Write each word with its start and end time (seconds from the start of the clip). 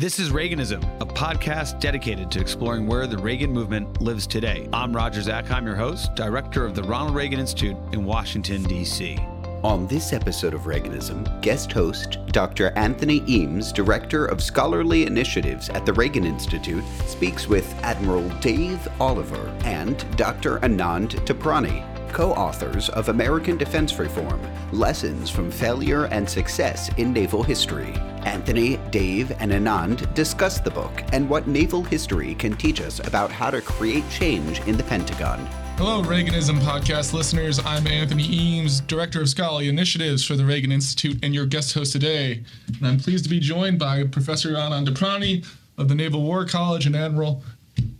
This 0.00 0.18
is 0.18 0.30
Reaganism, 0.30 0.82
a 1.02 1.04
podcast 1.04 1.78
dedicated 1.78 2.30
to 2.30 2.40
exploring 2.40 2.86
where 2.86 3.06
the 3.06 3.18
Reagan 3.18 3.52
movement 3.52 4.00
lives 4.00 4.26
today. 4.26 4.66
I'm 4.72 4.96
Roger 4.96 5.20
Zakheim, 5.20 5.66
your 5.66 5.76
host, 5.76 6.14
director 6.14 6.64
of 6.64 6.74
the 6.74 6.82
Ronald 6.82 7.14
Reagan 7.14 7.38
Institute 7.38 7.76
in 7.92 8.06
Washington, 8.06 8.62
D.C. 8.62 9.18
On 9.62 9.86
this 9.88 10.14
episode 10.14 10.54
of 10.54 10.62
Reaganism, 10.62 11.42
guest 11.42 11.70
host 11.70 12.16
Dr. 12.28 12.70
Anthony 12.76 13.22
Eames, 13.28 13.72
Director 13.72 14.24
of 14.24 14.42
Scholarly 14.42 15.04
Initiatives 15.04 15.68
at 15.68 15.84
the 15.84 15.92
Reagan 15.92 16.24
Institute, 16.24 16.82
speaks 17.04 17.46
with 17.46 17.70
Admiral 17.82 18.26
Dave 18.40 18.88
Oliver 19.00 19.54
and 19.64 20.06
Dr. 20.16 20.60
Anand 20.60 21.10
Toprani, 21.26 21.84
co 22.12 22.32
authors 22.32 22.88
of 22.90 23.08
American 23.08 23.56
Defense 23.56 23.98
Reform 23.98 24.40
Lessons 24.72 25.30
from 25.30 25.50
Failure 25.50 26.04
and 26.06 26.28
Success 26.28 26.90
in 26.96 27.12
Naval 27.12 27.42
History. 27.42 27.92
Anthony, 28.24 28.76
Dave, 28.90 29.32
and 29.40 29.52
Anand 29.52 30.12
discuss 30.14 30.60
the 30.60 30.70
book 30.70 31.02
and 31.12 31.28
what 31.28 31.46
naval 31.46 31.82
history 31.82 32.34
can 32.34 32.56
teach 32.56 32.80
us 32.80 33.00
about 33.06 33.30
how 33.30 33.50
to 33.50 33.60
create 33.60 34.04
change 34.10 34.60
in 34.66 34.76
the 34.76 34.84
Pentagon. 34.84 35.38
Hello, 35.76 36.02
Reaganism 36.02 36.58
podcast 36.58 37.14
listeners. 37.14 37.58
I'm 37.64 37.86
Anthony 37.86 38.24
Eames, 38.24 38.80
Director 38.80 39.22
of 39.22 39.28
Scholarly 39.30 39.68
Initiatives 39.68 40.22
for 40.24 40.36
the 40.36 40.44
Reagan 40.44 40.72
Institute, 40.72 41.18
and 41.22 41.34
your 41.34 41.46
guest 41.46 41.72
host 41.72 41.92
today. 41.92 42.44
And 42.78 42.86
I'm 42.86 42.98
pleased 42.98 43.24
to 43.24 43.30
be 43.30 43.40
joined 43.40 43.78
by 43.78 44.04
Professor 44.04 44.50
Anand 44.50 44.86
Toprani 44.86 45.46
of 45.78 45.88
the 45.88 45.94
Naval 45.94 46.22
War 46.22 46.44
College 46.44 46.84
and 46.84 46.94
Admiral 46.94 47.42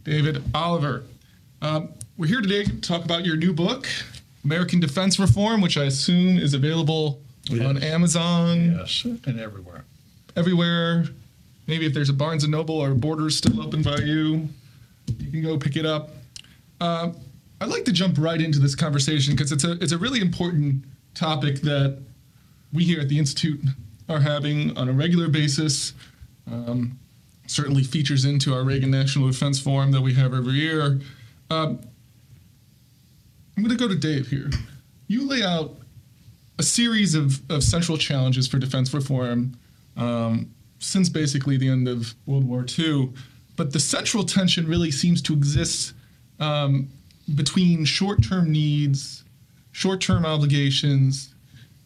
David 0.04 0.42
Oliver. 0.54 1.04
Um, 1.62 1.94
we're 2.20 2.26
here 2.26 2.42
today 2.42 2.62
to 2.64 2.80
talk 2.82 3.02
about 3.02 3.24
your 3.24 3.34
new 3.34 3.50
book, 3.50 3.86
American 4.44 4.78
Defense 4.78 5.18
Reform, 5.18 5.62
which 5.62 5.78
I 5.78 5.84
assume 5.84 6.36
is 6.36 6.52
available 6.52 7.22
Yes. 7.44 7.64
on 7.64 7.82
Amazon, 7.82 8.76
Yes, 8.78 9.04
and 9.24 9.40
everywhere. 9.40 9.84
everywhere. 10.36 11.06
Maybe 11.66 11.86
if 11.86 11.94
there's 11.94 12.10
a 12.10 12.12
Barnes 12.12 12.44
and 12.44 12.50
Noble 12.52 12.74
or 12.74 12.92
Borders 12.92 13.38
still 13.38 13.62
open 13.62 13.80
by 13.82 13.96
you, 14.00 14.50
you 15.18 15.30
can 15.30 15.42
go 15.42 15.56
pick 15.56 15.76
it 15.76 15.86
up. 15.86 16.10
Um, 16.82 17.16
I'd 17.62 17.70
like 17.70 17.86
to 17.86 17.92
jump 17.92 18.18
right 18.18 18.38
into 18.38 18.58
this 18.58 18.74
conversation 18.74 19.34
because 19.34 19.50
it's 19.50 19.64
a 19.64 19.72
it's 19.82 19.92
a 19.92 19.98
really 19.98 20.20
important 20.20 20.84
topic 21.14 21.62
that 21.62 21.96
we 22.70 22.84
here 22.84 23.00
at 23.00 23.08
the 23.08 23.18
institute 23.18 23.60
are 24.10 24.20
having 24.20 24.76
on 24.76 24.90
a 24.90 24.92
regular 24.92 25.28
basis. 25.28 25.94
Um, 26.46 26.98
certainly 27.46 27.82
features 27.82 28.26
into 28.26 28.52
our 28.52 28.62
Reagan 28.62 28.90
National 28.90 29.26
Defense 29.28 29.58
Forum 29.58 29.90
that 29.92 30.02
we 30.02 30.12
have 30.14 30.34
every 30.34 30.52
year. 30.52 31.00
Um, 31.50 31.80
I'm 33.60 33.66
going 33.66 33.76
to 33.76 33.88
go 33.88 33.92
to 33.92 34.00
Dave 34.00 34.28
here. 34.28 34.48
You 35.06 35.28
lay 35.28 35.42
out 35.42 35.76
a 36.58 36.62
series 36.62 37.14
of, 37.14 37.42
of 37.50 37.62
central 37.62 37.98
challenges 37.98 38.48
for 38.48 38.58
defense 38.58 38.94
reform 38.94 39.54
um, 39.98 40.50
since 40.78 41.10
basically 41.10 41.58
the 41.58 41.68
end 41.68 41.86
of 41.86 42.14
World 42.24 42.48
War 42.48 42.64
II. 42.78 43.10
But 43.56 43.74
the 43.74 43.78
central 43.78 44.24
tension 44.24 44.66
really 44.66 44.90
seems 44.90 45.20
to 45.20 45.34
exist 45.34 45.92
um, 46.38 46.88
between 47.34 47.84
short 47.84 48.26
term 48.26 48.50
needs, 48.50 49.24
short 49.72 50.00
term 50.00 50.24
obligations, 50.24 51.34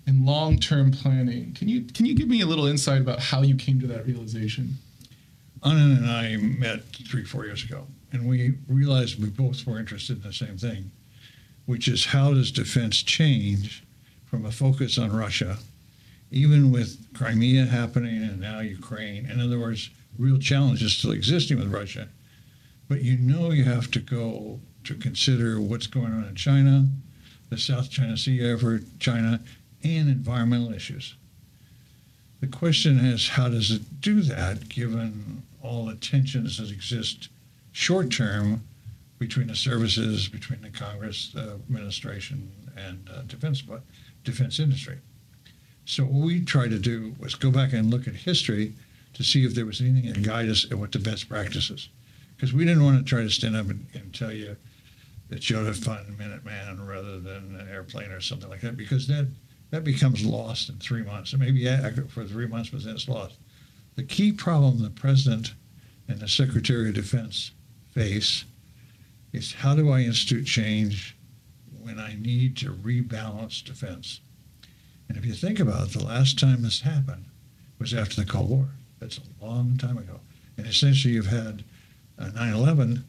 and 0.06 0.24
long 0.24 0.60
term 0.60 0.92
planning. 0.92 1.54
Can 1.54 1.66
you, 1.66 1.82
can 1.86 2.06
you 2.06 2.14
give 2.14 2.28
me 2.28 2.42
a 2.42 2.46
little 2.46 2.66
insight 2.66 3.00
about 3.00 3.18
how 3.18 3.42
you 3.42 3.56
came 3.56 3.80
to 3.80 3.88
that 3.88 4.06
realization? 4.06 4.74
Anand 5.64 5.96
and 5.96 6.08
I 6.08 6.36
met 6.36 6.84
three, 7.10 7.24
four 7.24 7.44
years 7.46 7.64
ago, 7.64 7.84
and 8.12 8.28
we 8.28 8.54
realized 8.68 9.20
we 9.20 9.28
both 9.28 9.66
were 9.66 9.80
interested 9.80 10.18
in 10.18 10.22
the 10.22 10.32
same 10.32 10.56
thing, 10.56 10.92
which 11.66 11.88
is 11.88 12.06
how 12.06 12.34
does 12.34 12.50
defense 12.50 13.02
change 13.02 13.84
from 14.24 14.44
a 14.44 14.50
focus 14.50 14.98
on 14.98 15.14
Russia, 15.14 15.58
even 16.30 16.70
with 16.70 17.06
Crimea 17.14 17.66
happening 17.66 18.22
and 18.22 18.40
now 18.40 18.60
Ukraine. 18.60 19.26
In 19.26 19.40
other 19.40 19.58
words, 19.58 19.90
real 20.18 20.38
challenges 20.38 20.96
still 20.96 21.12
existing 21.12 21.58
with 21.58 21.72
Russia. 21.72 22.08
But 22.88 23.02
you 23.02 23.16
know 23.16 23.50
you 23.50 23.64
have 23.64 23.90
to 23.92 24.00
go 24.00 24.60
to 24.84 24.94
consider 24.94 25.60
what's 25.60 25.86
going 25.86 26.12
on 26.12 26.24
in 26.24 26.34
China, 26.34 26.86
the 27.48 27.58
South 27.58 27.90
China 27.90 28.16
Sea 28.16 28.44
effort, 28.44 28.82
China, 28.98 29.40
and 29.82 30.08
environmental 30.08 30.72
issues. 30.72 31.14
The 32.40 32.46
question 32.46 32.98
is, 32.98 33.28
how 33.28 33.48
does 33.48 33.70
it 33.70 34.00
do 34.00 34.20
that 34.22 34.68
given 34.68 35.42
all 35.62 35.86
the 35.86 35.94
tensions 35.94 36.58
that 36.58 36.70
exist 36.70 37.28
short 37.72 38.10
term 38.10 38.62
between 39.18 39.46
the 39.46 39.56
services, 39.56 40.28
between 40.28 40.60
the 40.60 40.70
Congress, 40.70 41.30
the 41.32 41.52
administration, 41.68 42.50
and 42.76 43.08
uh, 43.12 43.22
defense, 43.22 43.62
defense 44.24 44.58
industry? 44.58 44.98
So 45.84 46.04
what 46.04 46.26
we 46.26 46.44
tried 46.44 46.70
to 46.70 46.78
do 46.78 47.14
was 47.18 47.34
go 47.34 47.50
back 47.50 47.72
and 47.72 47.90
look 47.90 48.08
at 48.08 48.14
history 48.14 48.74
to 49.14 49.22
see 49.22 49.44
if 49.44 49.54
there 49.54 49.66
was 49.66 49.80
anything 49.80 50.12
that 50.12 50.22
guide 50.22 50.48
us 50.48 50.64
and 50.64 50.80
what 50.80 50.92
the 50.92 50.98
best 50.98 51.28
practices. 51.28 51.88
Because 52.34 52.52
we 52.52 52.64
didn't 52.64 52.84
want 52.84 52.98
to 52.98 53.04
try 53.04 53.22
to 53.22 53.30
stand 53.30 53.56
up 53.56 53.68
and, 53.68 53.86
and 53.94 54.12
tell 54.14 54.32
you 54.32 54.56
that 55.28 55.48
you 55.48 55.58
ought 55.58 55.64
to 55.64 55.74
fund 55.74 56.06
Minuteman 56.18 56.86
rather 56.86 57.20
than 57.20 57.56
an 57.60 57.68
airplane 57.70 58.10
or 58.10 58.20
something 58.20 58.50
like 58.50 58.60
that, 58.60 58.76
because 58.76 59.06
that 59.06 59.28
that 59.70 59.82
becomes 59.82 60.24
lost 60.24 60.68
in 60.68 60.76
three 60.76 61.02
months. 61.02 61.32
It 61.32 61.40
may 61.40 61.50
be 61.50 61.68
accurate 61.68 62.10
for 62.10 62.24
three 62.24 62.46
months, 62.46 62.70
but 62.70 62.84
then 62.84 62.94
it's 62.94 63.08
lost. 63.08 63.38
The 63.96 64.04
key 64.04 64.30
problem 64.32 64.80
the 64.80 64.90
president 64.90 65.54
and 66.06 66.20
the 66.20 66.28
Secretary 66.28 66.88
of 66.88 66.94
Defense 66.94 67.52
face 67.90 68.44
is 69.34 69.52
how 69.52 69.74
do 69.74 69.90
I 69.90 70.00
institute 70.00 70.46
change 70.46 71.16
when 71.82 71.98
I 71.98 72.14
need 72.14 72.56
to 72.58 72.72
rebalance 72.72 73.64
defense? 73.64 74.20
And 75.08 75.18
if 75.18 75.26
you 75.26 75.34
think 75.34 75.60
about 75.60 75.88
it, 75.88 75.98
the 75.98 76.04
last 76.04 76.38
time 76.38 76.62
this 76.62 76.80
happened 76.80 77.26
was 77.78 77.92
after 77.92 78.16
the 78.16 78.30
Cold 78.30 78.48
War. 78.48 78.68
That's 79.00 79.18
a 79.18 79.44
long 79.44 79.76
time 79.76 79.98
ago. 79.98 80.20
And 80.56 80.66
essentially, 80.66 81.14
you've 81.14 81.26
had 81.26 81.64
uh, 82.18 82.30
9/11, 82.30 83.02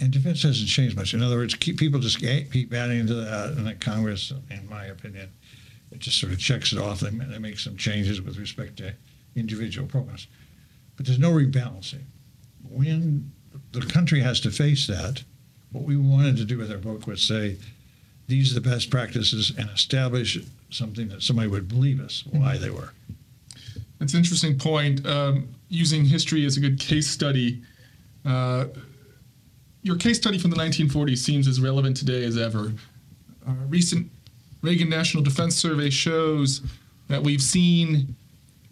and 0.00 0.10
defense 0.12 0.42
hasn't 0.44 0.68
changed 0.68 0.96
much. 0.96 1.14
In 1.14 1.22
other 1.22 1.36
words, 1.36 1.54
keep 1.54 1.78
people 1.78 1.98
just 1.98 2.20
keep 2.20 2.72
adding 2.72 3.00
into 3.00 3.14
that, 3.14 3.50
and 3.50 3.66
the 3.66 3.74
Congress, 3.74 4.32
in 4.50 4.68
my 4.68 4.86
opinion, 4.86 5.30
it 5.90 5.98
just 5.98 6.20
sort 6.20 6.32
of 6.32 6.38
checks 6.38 6.72
it 6.72 6.78
off. 6.78 7.00
They, 7.00 7.10
they 7.10 7.38
make 7.38 7.58
some 7.58 7.76
changes 7.76 8.22
with 8.22 8.38
respect 8.38 8.76
to 8.76 8.94
individual 9.34 9.88
programs, 9.88 10.28
but 10.96 11.06
there's 11.06 11.18
no 11.18 11.32
rebalancing. 11.32 12.04
When 12.62 13.32
the 13.72 13.80
country 13.82 14.20
has 14.20 14.40
to 14.40 14.50
face 14.50 14.86
that, 14.86 15.22
what 15.72 15.84
we 15.84 15.96
wanted 15.96 16.36
to 16.36 16.44
do 16.44 16.58
with 16.58 16.70
our 16.70 16.78
book 16.78 17.06
was 17.06 17.22
say, 17.22 17.56
these 18.26 18.50
are 18.50 18.60
the 18.60 18.68
best 18.68 18.90
practices, 18.90 19.52
and 19.58 19.68
establish 19.70 20.38
something 20.70 21.08
that 21.08 21.22
somebody 21.22 21.48
would 21.48 21.68
believe 21.68 22.00
us 22.00 22.24
why 22.30 22.56
they 22.56 22.70
were. 22.70 22.90
That's 23.98 24.12
an 24.12 24.18
interesting 24.18 24.58
point. 24.58 25.06
Um, 25.06 25.48
using 25.68 26.04
history 26.04 26.44
as 26.46 26.56
a 26.56 26.60
good 26.60 26.78
case 26.78 27.06
study. 27.06 27.62
Uh, 28.24 28.66
your 29.82 29.96
case 29.96 30.16
study 30.16 30.38
from 30.38 30.50
the 30.50 30.56
1940s 30.56 31.18
seems 31.18 31.46
as 31.46 31.60
relevant 31.60 31.96
today 31.96 32.24
as 32.24 32.38
ever. 32.38 32.72
A 33.46 33.52
recent 33.68 34.10
Reagan 34.62 34.88
National 34.88 35.22
Defense 35.22 35.56
Survey 35.56 35.90
shows 35.90 36.62
that 37.08 37.22
we've 37.22 37.42
seen 37.42 38.16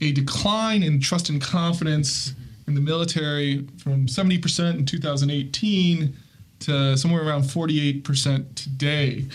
a 0.01 0.13
decline 0.13 0.83
in 0.83 1.01
trust 1.01 1.29
and 1.29 1.41
confidence 1.41 2.33
in 2.67 2.75
the 2.75 2.81
military 2.81 3.67
from 3.79 4.07
70% 4.07 4.79
in 4.79 4.87
2018 4.87 6.17
to 6.61 6.97
somewhere 6.97 7.27
around 7.27 7.43
48% 7.43 8.55
today. 8.55 9.27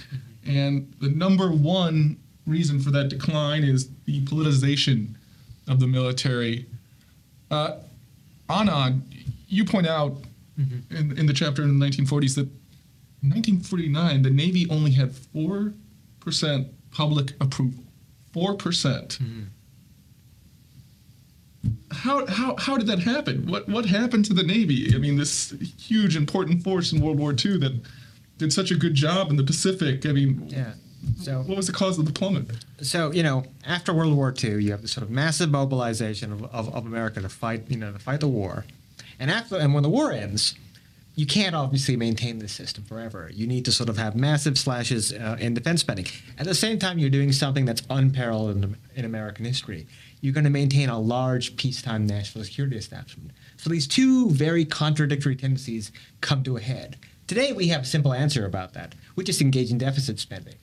And 0.45 0.93
the 1.01 1.09
number 1.09 1.51
one 1.51 2.17
reason 2.45 2.79
for 2.79 2.91
that 2.91 3.09
decline 3.09 3.63
is 3.63 3.89
the 4.05 4.23
politicization 4.25 5.09
of 5.67 5.79
the 5.79 5.87
military. 5.87 6.65
Uh, 7.51 7.77
Anand, 8.49 9.01
you 9.49 9.65
point 9.65 9.87
out 9.87 10.15
in, 10.57 11.17
in 11.17 11.25
the 11.25 11.33
chapter 11.33 11.61
in 11.63 11.77
the 11.77 11.85
1940s 11.85 12.35
that 12.35 12.47
in 13.23 13.29
1949 13.29 14.21
the 14.21 14.29
Navy 14.29 14.67
only 14.69 14.91
had 14.91 15.11
4% 15.11 15.73
public 16.91 17.33
approval. 17.41 17.83
4%. 18.33 19.19
How, 21.91 22.25
how, 22.27 22.55
how 22.57 22.77
did 22.77 22.87
that 22.87 22.99
happen? 22.99 23.47
What, 23.47 23.67
what 23.67 23.85
happened 23.85 24.25
to 24.25 24.33
the 24.33 24.43
Navy? 24.43 24.93
I 24.93 24.97
mean, 24.97 25.17
this 25.17 25.53
huge, 25.79 26.15
important 26.15 26.63
force 26.63 26.91
in 26.91 27.01
World 27.01 27.17
War 27.17 27.31
II 27.31 27.57
that 27.59 27.79
did 28.37 28.53
such 28.53 28.71
a 28.71 28.75
good 28.75 28.93
job 28.93 29.29
in 29.29 29.37
the 29.37 29.43
Pacific. 29.43 30.05
I 30.05 30.11
mean, 30.11 30.47
Yeah. 30.47 30.73
So, 31.21 31.41
what 31.43 31.55
was 31.55 31.67
the 31.67 31.73
cause 31.73 31.99
of 31.99 32.05
the 32.05 32.11
plummet? 32.11 32.47
so 32.81 33.11
you 33.11 33.23
know, 33.23 33.45
after 33.65 33.93
World 33.93 34.15
War 34.15 34.33
II, 34.43 34.63
you 34.63 34.71
have 34.71 34.81
this 34.81 34.91
sort 34.91 35.03
of 35.03 35.11
massive 35.11 35.49
mobilization 35.49 36.31
of, 36.33 36.43
of, 36.45 36.73
of 36.73 36.85
America 36.85 37.21
to 37.21 37.29
fight, 37.29 37.69
you 37.69 37.77
know, 37.77 37.93
to 37.93 37.99
fight 37.99 38.19
the 38.19 38.27
war, 38.27 38.65
and 39.19 39.29
after 39.31 39.57
and 39.57 39.73
when 39.73 39.83
the 39.83 39.89
war 39.89 40.11
ends, 40.11 40.55
you 41.15 41.25
can't 41.25 41.55
obviously 41.55 41.95
maintain 41.95 42.39
this 42.39 42.51
system 42.51 42.83
forever. 42.83 43.31
You 43.33 43.47
need 43.47 43.65
to 43.65 43.71
sort 43.71 43.89
of 43.89 43.97
have 43.97 44.15
massive 44.15 44.57
slashes 44.57 45.11
uh, 45.11 45.37
in 45.39 45.53
defense 45.55 45.81
spending. 45.81 46.05
At 46.37 46.45
the 46.45 46.55
same 46.55 46.77
time, 46.77 46.99
you're 46.99 47.09
doing 47.09 47.31
something 47.31 47.65
that's 47.65 47.81
unparalleled 47.89 48.63
in, 48.63 48.77
in 48.95 49.05
American 49.05 49.45
history. 49.45 49.87
You're 50.21 50.33
going 50.33 50.43
to 50.43 50.49
maintain 50.49 50.89
a 50.89 50.99
large 50.99 51.55
peacetime 51.57 52.07
national 52.07 52.43
security 52.43 52.77
establishment. 52.77 53.31
So 53.57 53.69
these 53.69 53.87
two 53.87 54.29
very 54.31 54.65
contradictory 54.65 55.35
tendencies 55.35 55.91
come 56.21 56.43
to 56.43 56.57
a 56.57 56.61
head. 56.61 56.97
Today, 57.27 57.51
we 57.51 57.67
have 57.67 57.81
a 57.81 57.85
simple 57.85 58.13
answer 58.13 58.45
about 58.45 58.73
that. 58.73 58.95
We 59.15 59.23
just 59.23 59.41
engage 59.41 59.69
in 59.71 59.77
deficit 59.77 60.19
spending. 60.19 60.55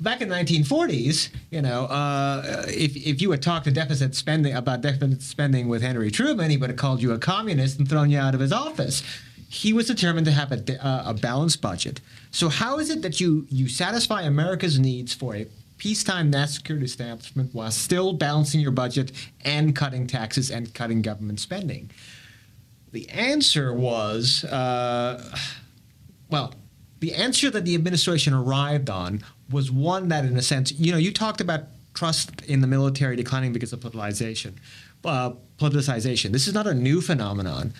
back 0.00 0.20
in 0.20 0.28
the 0.28 0.34
1940s, 0.34 1.28
you 1.50 1.62
know, 1.62 1.84
uh, 1.84 2.64
if, 2.68 2.96
if 2.96 3.20
you 3.22 3.30
had 3.30 3.42
talked 3.42 3.64
to 3.66 3.70
deficit 3.70 4.14
spending 4.14 4.54
about 4.54 4.80
deficit 4.80 5.22
spending 5.22 5.68
with 5.68 5.82
Henry 5.82 6.10
Truman, 6.10 6.50
he 6.50 6.56
would 6.56 6.70
have 6.70 6.78
called 6.78 7.02
you 7.02 7.12
a 7.12 7.18
communist 7.18 7.78
and 7.78 7.88
thrown 7.88 8.10
you 8.10 8.18
out 8.18 8.34
of 8.34 8.40
his 8.40 8.52
office. 8.52 9.02
He 9.48 9.72
was 9.72 9.86
determined 9.86 10.26
to 10.26 10.32
have 10.32 10.52
a, 10.52 10.84
uh, 10.84 11.10
a 11.10 11.14
balanced 11.14 11.60
budget. 11.60 12.00
So 12.30 12.48
how 12.48 12.78
is 12.78 12.88
it 12.88 13.02
that 13.02 13.20
you 13.20 13.46
you 13.50 13.68
satisfy 13.68 14.22
America's 14.22 14.78
needs 14.78 15.12
for 15.12 15.34
a 15.34 15.46
peacetime 15.80 16.30
national 16.30 16.56
security 16.56 16.84
establishment 16.84 17.54
while 17.54 17.70
still 17.70 18.12
balancing 18.12 18.60
your 18.60 18.70
budget 18.70 19.12
and 19.44 19.74
cutting 19.74 20.06
taxes 20.06 20.50
and 20.50 20.72
cutting 20.74 21.00
government 21.00 21.40
spending? 21.40 21.90
The 22.92 23.08
answer 23.08 23.72
was, 23.72 24.44
uh, 24.44 25.24
well, 26.28 26.54
the 26.98 27.14
answer 27.14 27.50
that 27.50 27.64
the 27.64 27.74
administration 27.74 28.34
arrived 28.34 28.90
on 28.90 29.24
was 29.50 29.70
one 29.70 30.08
that, 30.08 30.26
in 30.26 30.36
a 30.36 30.42
sense, 30.42 30.70
you 30.72 30.92
know, 30.92 30.98
you 30.98 31.12
talked 31.12 31.40
about 31.40 31.62
trust 31.94 32.42
in 32.42 32.60
the 32.60 32.66
military 32.66 33.16
declining 33.16 33.52
because 33.52 33.72
of 33.72 33.80
politicization. 33.80 34.52
Uh, 35.02 35.32
politicization. 35.58 36.30
This 36.30 36.46
is 36.46 36.52
not 36.52 36.66
a 36.66 36.74
new 36.74 37.00
phenomenon. 37.00 37.72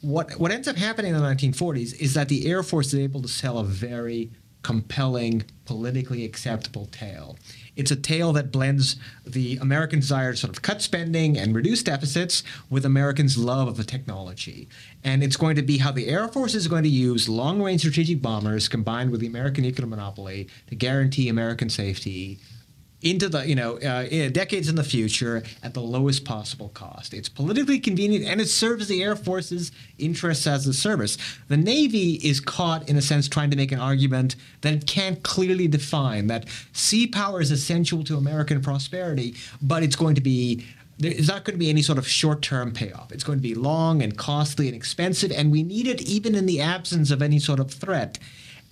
What 0.00 0.32
what 0.40 0.52
ends 0.52 0.68
up 0.68 0.76
happening 0.76 1.14
in 1.14 1.20
the 1.20 1.26
1940s 1.26 2.00
is 2.00 2.14
that 2.14 2.28
the 2.28 2.46
Air 2.46 2.62
Force 2.62 2.94
is 2.94 3.00
able 3.00 3.20
to 3.20 3.28
sell 3.28 3.58
a 3.58 3.64
very 3.64 4.30
compelling, 4.66 5.44
politically 5.64 6.24
acceptable 6.24 6.86
tale. 6.86 7.36
It's 7.76 7.92
a 7.92 7.96
tale 7.96 8.32
that 8.32 8.50
blends 8.50 8.96
the 9.24 9.58
American 9.58 10.00
desire 10.00 10.32
to 10.32 10.36
sort 10.36 10.56
of 10.56 10.60
cut 10.60 10.82
spending 10.82 11.38
and 11.38 11.54
reduce 11.54 11.84
deficits 11.84 12.42
with 12.68 12.84
Americans' 12.84 13.38
love 13.38 13.68
of 13.68 13.76
the 13.76 13.84
technology. 13.84 14.68
And 15.04 15.22
it's 15.22 15.36
going 15.36 15.54
to 15.54 15.62
be 15.62 15.78
how 15.78 15.92
the 15.92 16.08
Air 16.08 16.26
Force 16.26 16.56
is 16.56 16.66
going 16.66 16.82
to 16.82 16.88
use 16.88 17.28
long 17.28 17.62
range 17.62 17.82
strategic 17.82 18.20
bombers 18.20 18.66
combined 18.66 19.12
with 19.12 19.20
the 19.20 19.28
American 19.28 19.62
nuclear 19.62 19.86
monopoly 19.86 20.48
to 20.66 20.74
guarantee 20.74 21.28
American 21.28 21.70
safety 21.70 22.40
into 23.10 23.28
the 23.28 23.46
you 23.46 23.54
know 23.54 23.78
uh, 23.78 24.28
decades 24.30 24.68
in 24.68 24.74
the 24.74 24.84
future 24.84 25.42
at 25.62 25.74
the 25.74 25.80
lowest 25.80 26.24
possible 26.24 26.68
cost. 26.70 27.14
It's 27.14 27.28
politically 27.28 27.78
convenient 27.78 28.24
and 28.24 28.40
it 28.40 28.48
serves 28.48 28.88
the 28.88 29.02
Air 29.02 29.16
Force's 29.16 29.72
interests 29.98 30.46
as 30.46 30.66
a 30.66 30.74
service. 30.74 31.18
The 31.48 31.56
Navy 31.56 32.14
is 32.14 32.40
caught 32.40 32.88
in 32.88 32.96
a 32.96 33.02
sense 33.02 33.28
trying 33.28 33.50
to 33.50 33.56
make 33.56 33.72
an 33.72 33.80
argument 33.80 34.36
that 34.62 34.72
it 34.72 34.86
can't 34.86 35.22
clearly 35.22 35.68
define 35.68 36.26
that 36.28 36.46
sea 36.72 37.06
power 37.06 37.40
is 37.40 37.50
essential 37.50 38.04
to 38.04 38.16
American 38.16 38.60
prosperity, 38.60 39.34
but 39.62 39.82
it's 39.82 39.96
going 39.96 40.14
to 40.14 40.20
be 40.20 40.64
there's 40.98 41.28
not 41.28 41.44
going 41.44 41.54
to 41.54 41.58
be 41.58 41.68
any 41.68 41.82
sort 41.82 41.98
of 41.98 42.08
short-term 42.08 42.72
payoff. 42.72 43.12
It's 43.12 43.24
going 43.24 43.38
to 43.38 43.42
be 43.42 43.54
long 43.54 44.00
and 44.00 44.16
costly 44.16 44.66
and 44.66 44.74
expensive, 44.74 45.30
and 45.30 45.52
we 45.52 45.62
need 45.62 45.86
it 45.86 46.00
even 46.02 46.34
in 46.34 46.46
the 46.46 46.60
absence 46.60 47.10
of 47.10 47.20
any 47.20 47.38
sort 47.38 47.60
of 47.60 47.70
threat. 47.70 48.18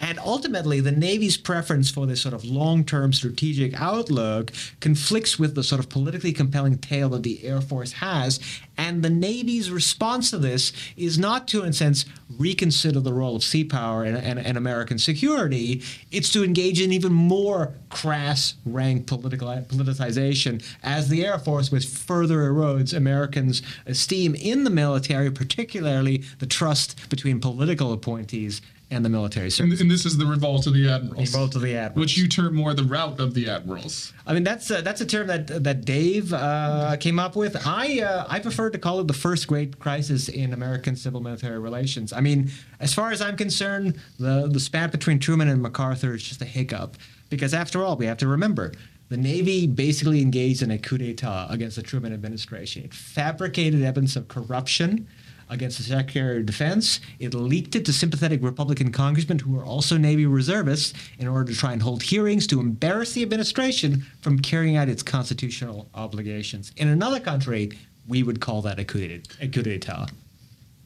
And 0.05 0.19
ultimately, 0.19 0.81
the 0.81 0.93
Navy's 0.93 1.39
preference 1.39 1.91
for 1.91 2.05
this 2.05 2.21
sort 2.21 2.35
of 2.35 2.45
long 2.45 2.85
term 2.85 3.15
strategic 3.15 3.81
outlook 3.81 4.53
conflicts 4.79 5.39
with 5.39 5.55
the 5.55 5.63
sort 5.63 5.79
of 5.79 5.89
politically 5.89 6.35
compelling 6.35 6.77
tale 6.77 7.09
that 7.09 7.23
the 7.23 7.43
Air 7.43 7.63
Force 7.63 7.93
has. 7.93 8.39
And 8.77 9.03
the 9.03 9.09
Navy's 9.09 9.71
response 9.71 10.29
to 10.31 10.37
this 10.37 10.75
is 10.99 11.19
not 11.19 11.49
to, 11.49 11.63
in 11.63 11.71
a 11.71 11.73
sense, 11.73 12.05
reconsider 12.39 13.01
the 13.01 13.15
role 13.15 13.37
of 13.37 13.43
sea 13.43 13.65
power 13.65 14.05
and, 14.05 14.19
and, 14.19 14.39
and 14.39 14.59
American 14.59 14.99
security. 14.99 15.83
It's 16.11 16.31
to 16.33 16.45
engage 16.45 16.83
in 16.83 16.93
even 16.93 17.15
more 17.15 17.73
crass 17.89 18.57
rank 18.67 19.07
political 19.07 19.49
politicization 19.49 20.63
as 20.83 21.09
the 21.09 21.25
Air 21.25 21.39
Force, 21.39 21.73
which 21.73 21.87
further 21.87 22.41
erodes 22.41 22.93
Americans' 22.93 23.63
esteem 23.87 24.35
in 24.35 24.65
the 24.65 24.71
military, 24.71 25.31
particularly 25.31 26.25
the 26.41 26.47
trust 26.47 27.09
between 27.09 27.41
political 27.41 27.91
appointees 27.91 28.61
and 28.91 29.05
the 29.05 29.09
military 29.09 29.51
service. 29.51 29.73
And, 29.73 29.81
and, 29.81 29.91
this 29.91 30.07
is 30.07 30.17
the 30.17 30.27
revolt 30.27 30.67
of 30.67 30.75
the 30.75 30.89
admirals. 30.89 31.33
Revolt 31.33 31.57
of 31.57 31.63
the 31.63 31.77
admirals, 31.77 32.01
which 32.01 32.17
you 32.17 32.29
term 32.29 32.55
more 32.55 32.75
the 32.75 32.85
rout 32.85 33.19
of 33.19 33.35
the 33.35 33.49
admirals. 33.49 34.13
I 34.27 34.35
mean, 34.35 34.45
that's 34.45 34.71
a, 34.71 34.83
that's 34.83 35.01
a 35.01 35.07
term 35.07 35.27
that 35.29 35.65
that 35.65 35.85
Dave 35.85 36.33
uh, 36.33 36.97
came 36.99 37.19
up 37.19 37.37
with. 37.37 37.67
I 37.67 38.01
uh, 38.01 38.27
I 38.29 38.41
prefer 38.41 38.71
to 38.71 38.79
call 38.79 39.01
it 39.01 39.09
the 39.09 39.15
first 39.15 39.47
great 39.47 39.79
crisis 39.79 40.29
in 40.29 40.53
American 40.53 40.97
civil 40.97 41.21
military 41.21 41.59
relations. 41.59 42.13
I 42.13 42.21
mean, 42.21 42.51
as 42.81 42.95
far 42.95 43.11
as 43.11 43.21
I'm 43.21 43.37
concerned, 43.37 43.99
the 44.19 44.49
the 44.49 44.61
spat 44.61 44.93
between 44.93 45.19
Truman 45.19 45.49
and 45.49 45.63
MacArthur 45.63 46.15
is 46.15 46.23
just 46.23 46.43
a 46.43 46.47
hiccup. 46.47 46.97
Because 47.31 47.55
after 47.55 47.83
all, 47.83 47.97
we 47.97 48.07
have 48.07 48.19
to 48.19 48.29
remember 48.29 48.73
the 49.09 49.17
Navy 49.17 49.67
basically 49.67 50.21
engaged 50.21 50.63
in 50.63 50.71
a 50.71 50.79
coup 50.79 50.99
d'etat 50.99 51.49
against 51.51 51.77
the 51.77 51.83
Truman 51.83 52.13
administration. 52.13 52.85
It 52.85 52.95
fabricated 52.95 53.83
evidence 53.83 54.17
of 54.17 54.29
corruption 54.29 55.09
against 55.49 55.79
the 55.79 55.85
Secretary 55.85 56.39
of 56.39 56.47
Defense. 56.47 57.01
It 57.19 57.35
leaked 57.35 57.75
it 57.77 57.85
to 57.87 57.93
sympathetic 57.93 58.43
Republican 58.43 58.93
congressmen 58.93 59.39
who 59.39 59.53
were 59.53 59.65
also 59.65 59.97
Navy 59.97 60.27
reservists 60.27 60.95
in 61.19 61.29
order 61.29 61.53
to 61.53 61.59
try 61.59 61.73
and 61.73 61.83
hold 61.83 62.03
hearings 62.03 62.47
to 62.49 62.61
embarrass 62.61 63.13
the 63.13 63.23
administration 63.23 64.05
from 64.21 64.39
carrying 64.39 64.77
out 64.77 64.89
its 64.89 65.03
constitutional 65.03 65.89
obligations. 65.95 66.73
In 66.77 66.89
another 66.89 67.21
country, 67.21 67.73
we 68.07 68.23
would 68.23 68.41
call 68.41 68.63
that 68.63 68.79
a 68.79 68.85
coup 68.85 69.19
d'etat. 69.49 70.09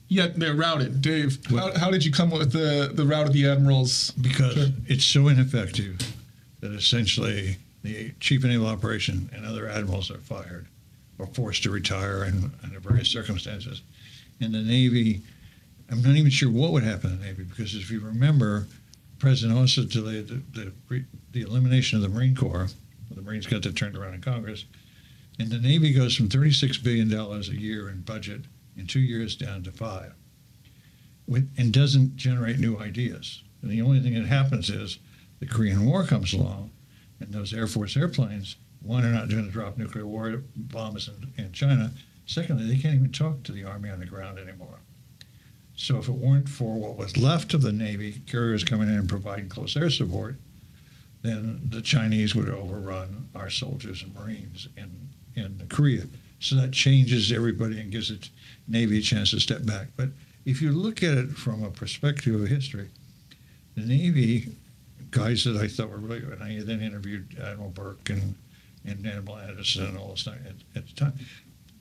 Yet 0.09 0.39
they're 0.39 0.55
routed. 0.55 1.03
Dave, 1.03 1.39
how, 1.51 1.77
how, 1.77 1.91
did 1.91 2.05
you 2.05 2.11
come 2.11 2.31
with 2.31 2.53
the, 2.53 2.91
the 2.95 3.05
rout 3.05 3.27
of 3.27 3.35
the 3.35 3.47
admirals? 3.47 4.13
Because 4.13 4.55
sure. 4.55 4.67
it's 4.87 5.05
so 5.05 5.29
ineffective 5.29 5.99
that 6.61 6.73
essentially 6.73 7.59
the 7.83 8.13
chief 8.19 8.43
of 8.43 8.51
naval 8.51 8.67
operation 8.67 9.29
and 9.35 9.45
other 9.45 9.69
admirals 9.69 10.11
are 10.11 10.19
fired 10.19 10.67
or 11.19 11.27
forced 11.27 11.63
to 11.65 11.71
retire 11.71 12.25
in, 12.25 12.51
under 12.65 12.81
various 12.81 13.09
circumstances 13.09 13.83
in 14.41 14.53
the 14.53 14.63
Navy, 14.63 15.23
I'm 15.91 16.03
not 16.03 16.17
even 16.17 16.31
sure 16.31 16.51
what 16.51 16.73
would 16.73 16.83
happen 16.83 17.13
in 17.13 17.21
the 17.21 17.27
Navy 17.27 17.45
because 17.45 17.75
if 17.75 17.91
you 17.91 18.01
remember, 18.01 18.67
President 19.19 19.59
also 19.59 19.85
delayed 19.85 20.29
the, 20.29 20.73
the, 20.89 21.05
the 21.33 21.43
elimination 21.43 21.97
of 21.97 22.03
the 22.03 22.09
Marine 22.09 22.37
Corps. 22.37 22.69
The 23.11 23.23
Marines 23.23 23.47
got 23.47 23.63
that 23.63 23.77
turned 23.77 23.97
around 23.97 24.15
in 24.15 24.21
Congress. 24.21 24.65
And 25.39 25.51
the 25.51 25.59
Navy 25.59 25.93
goes 25.93 26.17
from 26.17 26.29
$36 26.29 26.83
billion 26.83 27.13
a 27.13 27.41
year 27.61 27.89
in 27.89 28.03
budget 28.03 28.43
in 28.77 28.87
two 28.87 29.01
years 29.01 29.37
down 29.37 29.63
to 29.65 29.73
five 29.73 30.13
with, 31.27 31.51
and 31.59 31.73
doesn't 31.73 32.17
generate 32.17 32.59
new 32.59 32.79
ideas. 32.79 33.43
And 33.63 33.71
the 33.71 33.83
only 33.83 34.01
thing 34.01 34.15
that 34.15 34.27
happens 34.27 34.71
is 34.71 34.99
the 35.41 35.47
Korean 35.47 35.85
War 35.87 36.05
comes 36.05 36.33
along 36.33 36.71
and 37.21 37.33
those 37.33 37.53
Air 37.53 37.67
Force 37.67 37.97
airplanes, 37.97 38.57
one, 38.81 39.05
are 39.05 39.13
not 39.13 39.29
going 39.29 39.45
to 39.45 39.51
drop 39.51 39.77
nuclear 39.77 40.07
war 40.07 40.43
bombs 40.57 41.09
in, 41.09 41.45
in 41.45 41.53
China, 41.53 41.93
Secondly, 42.29 42.67
they 42.67 42.77
can't 42.77 42.95
even 42.95 43.11
talk 43.11 43.43
to 43.43 43.53
the 43.53 43.65
Army 43.65 43.89
on 43.89 44.01
the 44.01 44.07
ground 44.07 44.39
anymore. 44.39 44.81
So 45.77 45.97
if 45.97 46.09
it 46.09 46.13
weren't 46.13 46.49
for 46.49 46.79
what 46.79 46.97
was 46.97 47.17
left 47.17 47.55
of 47.55 47.63
the 47.63 47.73
Navy, 47.73 48.21
carriers 48.27 48.65
coming 48.65 48.89
in 48.89 48.97
and 48.97 49.09
providing 49.09 49.49
close 49.49 49.75
air 49.79 49.89
support, 49.89 50.37
then 51.23 51.59
the 51.71 51.81
Chinese 51.81 52.35
would 52.35 52.51
overrun 52.51 53.31
our 53.35 53.49
soldiers 53.49 54.03
and 54.03 54.15
Marines 54.15 54.69
in, 54.77 55.09
in 55.37 55.63
Korea. 55.71 56.03
So 56.39 56.55
that 56.57 56.73
changes 56.73 57.33
everybody 57.33 57.81
and 57.81 57.91
gives 57.91 58.11
the 58.11 58.29
Navy 58.69 58.99
a 58.99 59.03
chance 59.03 59.31
to 59.31 59.41
step 59.41 59.65
back. 59.65 59.87
But 59.97 60.11
if 60.45 60.61
you 60.61 60.73
look 60.73 61.03
at 61.03 61.17
it 61.17 61.31
from 61.31 61.65
a 61.65 61.71
perspective 61.71 62.39
of 62.39 62.47
history, 62.47 62.91
the 63.75 63.87
Navy 63.87 64.53
guys 65.13 65.45
that 65.45 65.57
I 65.57 65.67
thought 65.67 65.89
were 65.89 65.97
really 65.97 66.21
good, 66.21 66.41
and 66.41 66.43
I 66.43 66.61
then 66.63 66.83
interviewed 66.83 67.39
Admiral 67.43 67.71
Burke 67.71 68.11
and, 68.11 68.35
and 68.85 69.07
Admiral 69.07 69.39
Anderson 69.39 69.87
and 69.87 69.97
all 69.97 70.11
this 70.11 70.21
stuff 70.21 70.35
at, 70.45 70.77
at 70.77 70.87
the 70.87 70.95
time 70.95 71.15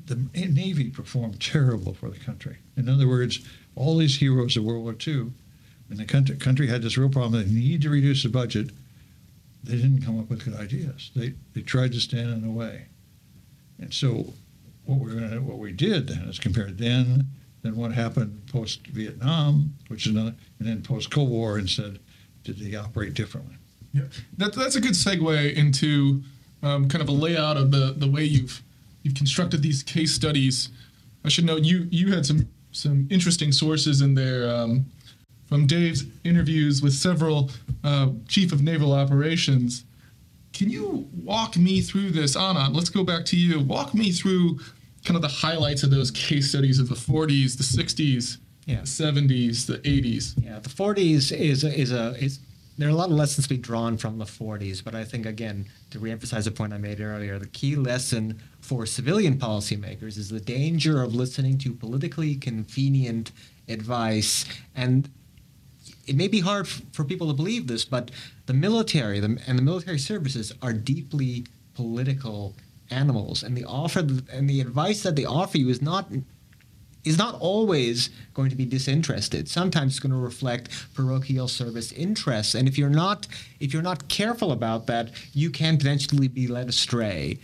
the 0.07 0.15
Navy 0.33 0.89
performed 0.89 1.39
terrible 1.39 1.93
for 1.93 2.09
the 2.09 2.17
country. 2.19 2.57
In 2.75 2.89
other 2.89 3.07
words, 3.07 3.41
all 3.75 3.97
these 3.97 4.17
heroes 4.17 4.57
of 4.57 4.63
World 4.63 4.83
War 4.83 4.95
II, 5.05 5.31
when 5.87 5.97
the 5.97 6.05
country, 6.05 6.35
country 6.37 6.67
had 6.67 6.81
this 6.81 6.97
real 6.97 7.09
problem, 7.09 7.33
they 7.43 7.53
need 7.53 7.81
to 7.83 7.89
reduce 7.89 8.23
the 8.23 8.29
budget, 8.29 8.71
they 9.63 9.75
didn't 9.75 10.01
come 10.01 10.19
up 10.19 10.29
with 10.29 10.45
good 10.45 10.55
ideas. 10.55 11.11
They, 11.15 11.33
they 11.53 11.61
tried 11.61 11.91
to 11.91 11.99
stand 11.99 12.29
in 12.29 12.41
the 12.41 12.49
way. 12.49 12.85
And 13.79 13.93
so 13.93 14.33
what, 14.85 14.99
we're 14.99 15.13
gonna, 15.13 15.41
what 15.41 15.59
we 15.59 15.73
did 15.73 16.07
then 16.07 16.27
is 16.29 16.39
compared 16.39 16.77
then, 16.77 17.27
then 17.63 17.75
what 17.75 17.91
happened 17.91 18.43
post-Vietnam, 18.51 19.75
which 19.89 20.07
is 20.07 20.13
another, 20.13 20.35
and 20.59 20.67
then 20.67 20.81
post-Cold 20.81 21.29
War 21.29 21.57
and 21.57 21.69
said, 21.69 21.99
did 22.43 22.59
they 22.59 22.75
operate 22.75 23.13
differently? 23.13 23.55
Yeah, 23.93 24.03
that, 24.37 24.53
that's 24.53 24.77
a 24.77 24.81
good 24.81 24.93
segue 24.93 25.53
into 25.53 26.23
um, 26.63 26.87
kind 26.87 27.01
of 27.01 27.09
a 27.09 27.13
layout 27.13 27.57
of 27.57 27.71
the, 27.71 27.93
the 27.97 28.09
way 28.09 28.23
you've 28.23 28.61
you've 29.07 29.15
constructed 29.15 29.61
these 29.61 29.83
case 29.83 30.13
studies. 30.13 30.69
I 31.23 31.29
should 31.29 31.45
note 31.45 31.63
you 31.63 31.87
you 31.89 32.13
had 32.13 32.25
some 32.25 32.47
some 32.71 33.07
interesting 33.09 33.51
sources 33.51 34.01
in 34.01 34.13
there 34.13 34.53
um, 34.53 34.85
from 35.47 35.65
Dave's 35.65 36.03
interviews 36.23 36.81
with 36.81 36.93
several 36.93 37.49
uh, 37.83 38.09
chief 38.27 38.51
of 38.51 38.61
naval 38.61 38.93
operations. 38.93 39.85
Can 40.53 40.69
you 40.69 41.07
walk 41.23 41.55
me 41.55 41.81
through 41.81 42.11
this, 42.11 42.35
Anand? 42.35 42.75
Let's 42.75 42.89
go 42.89 43.03
back 43.03 43.25
to 43.25 43.37
you. 43.37 43.61
Walk 43.61 43.93
me 43.93 44.11
through 44.11 44.59
kind 45.05 45.15
of 45.15 45.21
the 45.21 45.27
highlights 45.27 45.83
of 45.83 45.91
those 45.91 46.11
case 46.11 46.49
studies 46.49 46.79
of 46.79 46.89
the 46.89 46.95
40s, 46.95 47.57
the 47.57 47.63
60s, 47.63 48.37
yeah. 48.65 48.81
the 48.81 48.81
70s, 48.81 49.65
the 49.65 49.77
80s. 49.79 50.33
Yeah, 50.43 50.59
the 50.59 50.69
40s 50.69 51.31
is 51.31 51.63
a, 51.63 51.79
is 51.79 51.91
a 51.91 52.15
is 52.21 52.39
there 52.77 52.87
are 52.87 52.91
a 52.91 52.95
lot 52.95 53.09
of 53.09 53.15
lessons 53.15 53.47
to 53.47 53.55
be 53.55 53.57
drawn 53.57 53.97
from 53.97 54.19
the 54.19 54.25
40s, 54.25 54.83
but 54.83 54.93
I 54.93 55.03
think 55.03 55.25
again 55.25 55.65
to 55.89 55.99
reemphasize 55.99 56.45
a 56.45 56.51
point 56.51 56.73
I 56.73 56.77
made 56.77 57.01
earlier, 57.01 57.39
the 57.39 57.47
key 57.47 57.75
lesson 57.75 58.39
for 58.61 58.85
civilian 58.85 59.37
policymakers 59.37 60.17
is 60.17 60.29
the 60.29 60.39
danger 60.39 61.01
of 61.01 61.15
listening 61.15 61.57
to 61.59 61.73
politically 61.73 62.35
convenient 62.35 63.31
advice. 63.67 64.45
And 64.75 65.09
it 66.05 66.15
may 66.15 66.27
be 66.27 66.39
hard 66.39 66.67
for 66.67 67.03
people 67.03 67.27
to 67.27 67.33
believe 67.33 67.67
this, 67.67 67.83
but 67.83 68.11
the 68.45 68.53
military 68.53 69.19
the, 69.19 69.39
and 69.47 69.57
the 69.57 69.63
military 69.63 69.99
services 69.99 70.53
are 70.61 70.73
deeply 70.73 71.45
political 71.73 72.55
animals, 72.89 73.43
and 73.43 73.57
the 73.57 73.65
offer 73.65 73.99
and 74.31 74.49
the 74.49 74.61
advice 74.61 75.03
that 75.03 75.15
they 75.15 75.25
offer 75.25 75.57
you 75.57 75.69
is 75.69 75.81
not 75.81 76.09
is 77.07 77.17
not 77.17 77.35
always 77.39 78.09
going 78.33 78.49
to 78.49 78.55
be 78.55 78.65
disinterested. 78.65 79.47
Sometimes 79.49 79.93
it's 79.93 79.99
going 79.99 80.11
to 80.11 80.17
reflect 80.17 80.69
parochial 80.93 81.47
service 81.47 81.91
interests, 81.91 82.55
and 82.55 82.67
if 82.67 82.77
you're 82.77 82.89
not 82.89 83.27
if 83.59 83.73
you're 83.73 83.81
not 83.81 84.07
careful 84.07 84.51
about 84.51 84.87
that, 84.87 85.11
you 85.33 85.49
can 85.49 85.77
potentially 85.77 86.27
be 86.27 86.47
led 86.47 86.69
astray. 86.69 87.39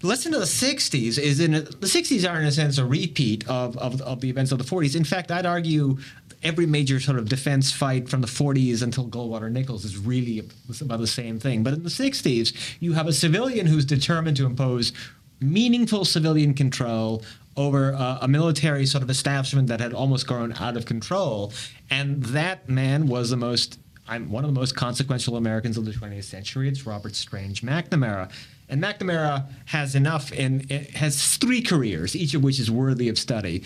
The 0.00 0.08
lesson 0.08 0.34
of 0.34 0.40
the 0.40 0.46
60s 0.46 1.16
is 1.16 1.38
in 1.38 1.54
a, 1.54 1.60
the 1.60 1.86
60s 1.86 2.28
are 2.28 2.40
in 2.40 2.44
a 2.44 2.50
sense 2.50 2.76
a 2.76 2.84
repeat 2.84 3.48
of, 3.48 3.78
of, 3.78 4.00
of 4.02 4.20
the 4.20 4.28
events 4.28 4.50
of 4.50 4.58
the 4.58 4.64
40s. 4.64 4.96
In 4.96 5.04
fact, 5.04 5.30
I'd 5.30 5.46
argue 5.46 5.96
every 6.42 6.66
major 6.66 6.98
sort 6.98 7.18
of 7.18 7.28
defense 7.28 7.70
fight 7.70 8.08
from 8.08 8.20
the 8.20 8.26
40s 8.26 8.82
until 8.82 9.06
Goldwater 9.06 9.50
Nichols 9.50 9.84
is 9.84 9.96
really 9.96 10.42
about 10.80 10.98
the 10.98 11.06
same 11.06 11.38
thing. 11.38 11.62
But 11.62 11.74
in 11.74 11.84
the 11.84 11.88
60s, 11.88 12.76
you 12.80 12.94
have 12.94 13.06
a 13.06 13.12
civilian 13.12 13.66
who's 13.66 13.84
determined 13.84 14.36
to 14.38 14.46
impose 14.46 14.92
meaningful 15.40 16.04
civilian 16.04 16.54
control 16.54 17.22
over 17.56 17.94
uh, 17.94 18.18
a 18.22 18.28
military 18.28 18.86
sort 18.86 19.02
of 19.02 19.10
establishment 19.10 19.68
that 19.68 19.80
had 19.80 19.92
almost 19.92 20.26
grown 20.26 20.52
out 20.54 20.76
of 20.76 20.86
control. 20.86 21.52
And 21.90 22.22
that 22.26 22.68
man 22.68 23.06
was 23.06 23.30
the 23.30 23.36
most, 23.36 23.78
I'm 24.08 24.30
one 24.30 24.44
of 24.44 24.52
the 24.52 24.58
most 24.58 24.74
consequential 24.74 25.36
Americans 25.36 25.76
of 25.76 25.84
the 25.84 25.92
20th 25.92 26.24
century. 26.24 26.68
It's 26.68 26.86
Robert 26.86 27.14
Strange 27.14 27.62
McNamara. 27.62 28.30
And 28.68 28.82
McNamara 28.82 29.46
has 29.66 29.94
enough 29.94 30.32
and 30.32 30.70
has 30.70 31.36
three 31.36 31.60
careers, 31.60 32.16
each 32.16 32.32
of 32.34 32.42
which 32.42 32.58
is 32.58 32.70
worthy 32.70 33.08
of 33.08 33.18
study. 33.18 33.64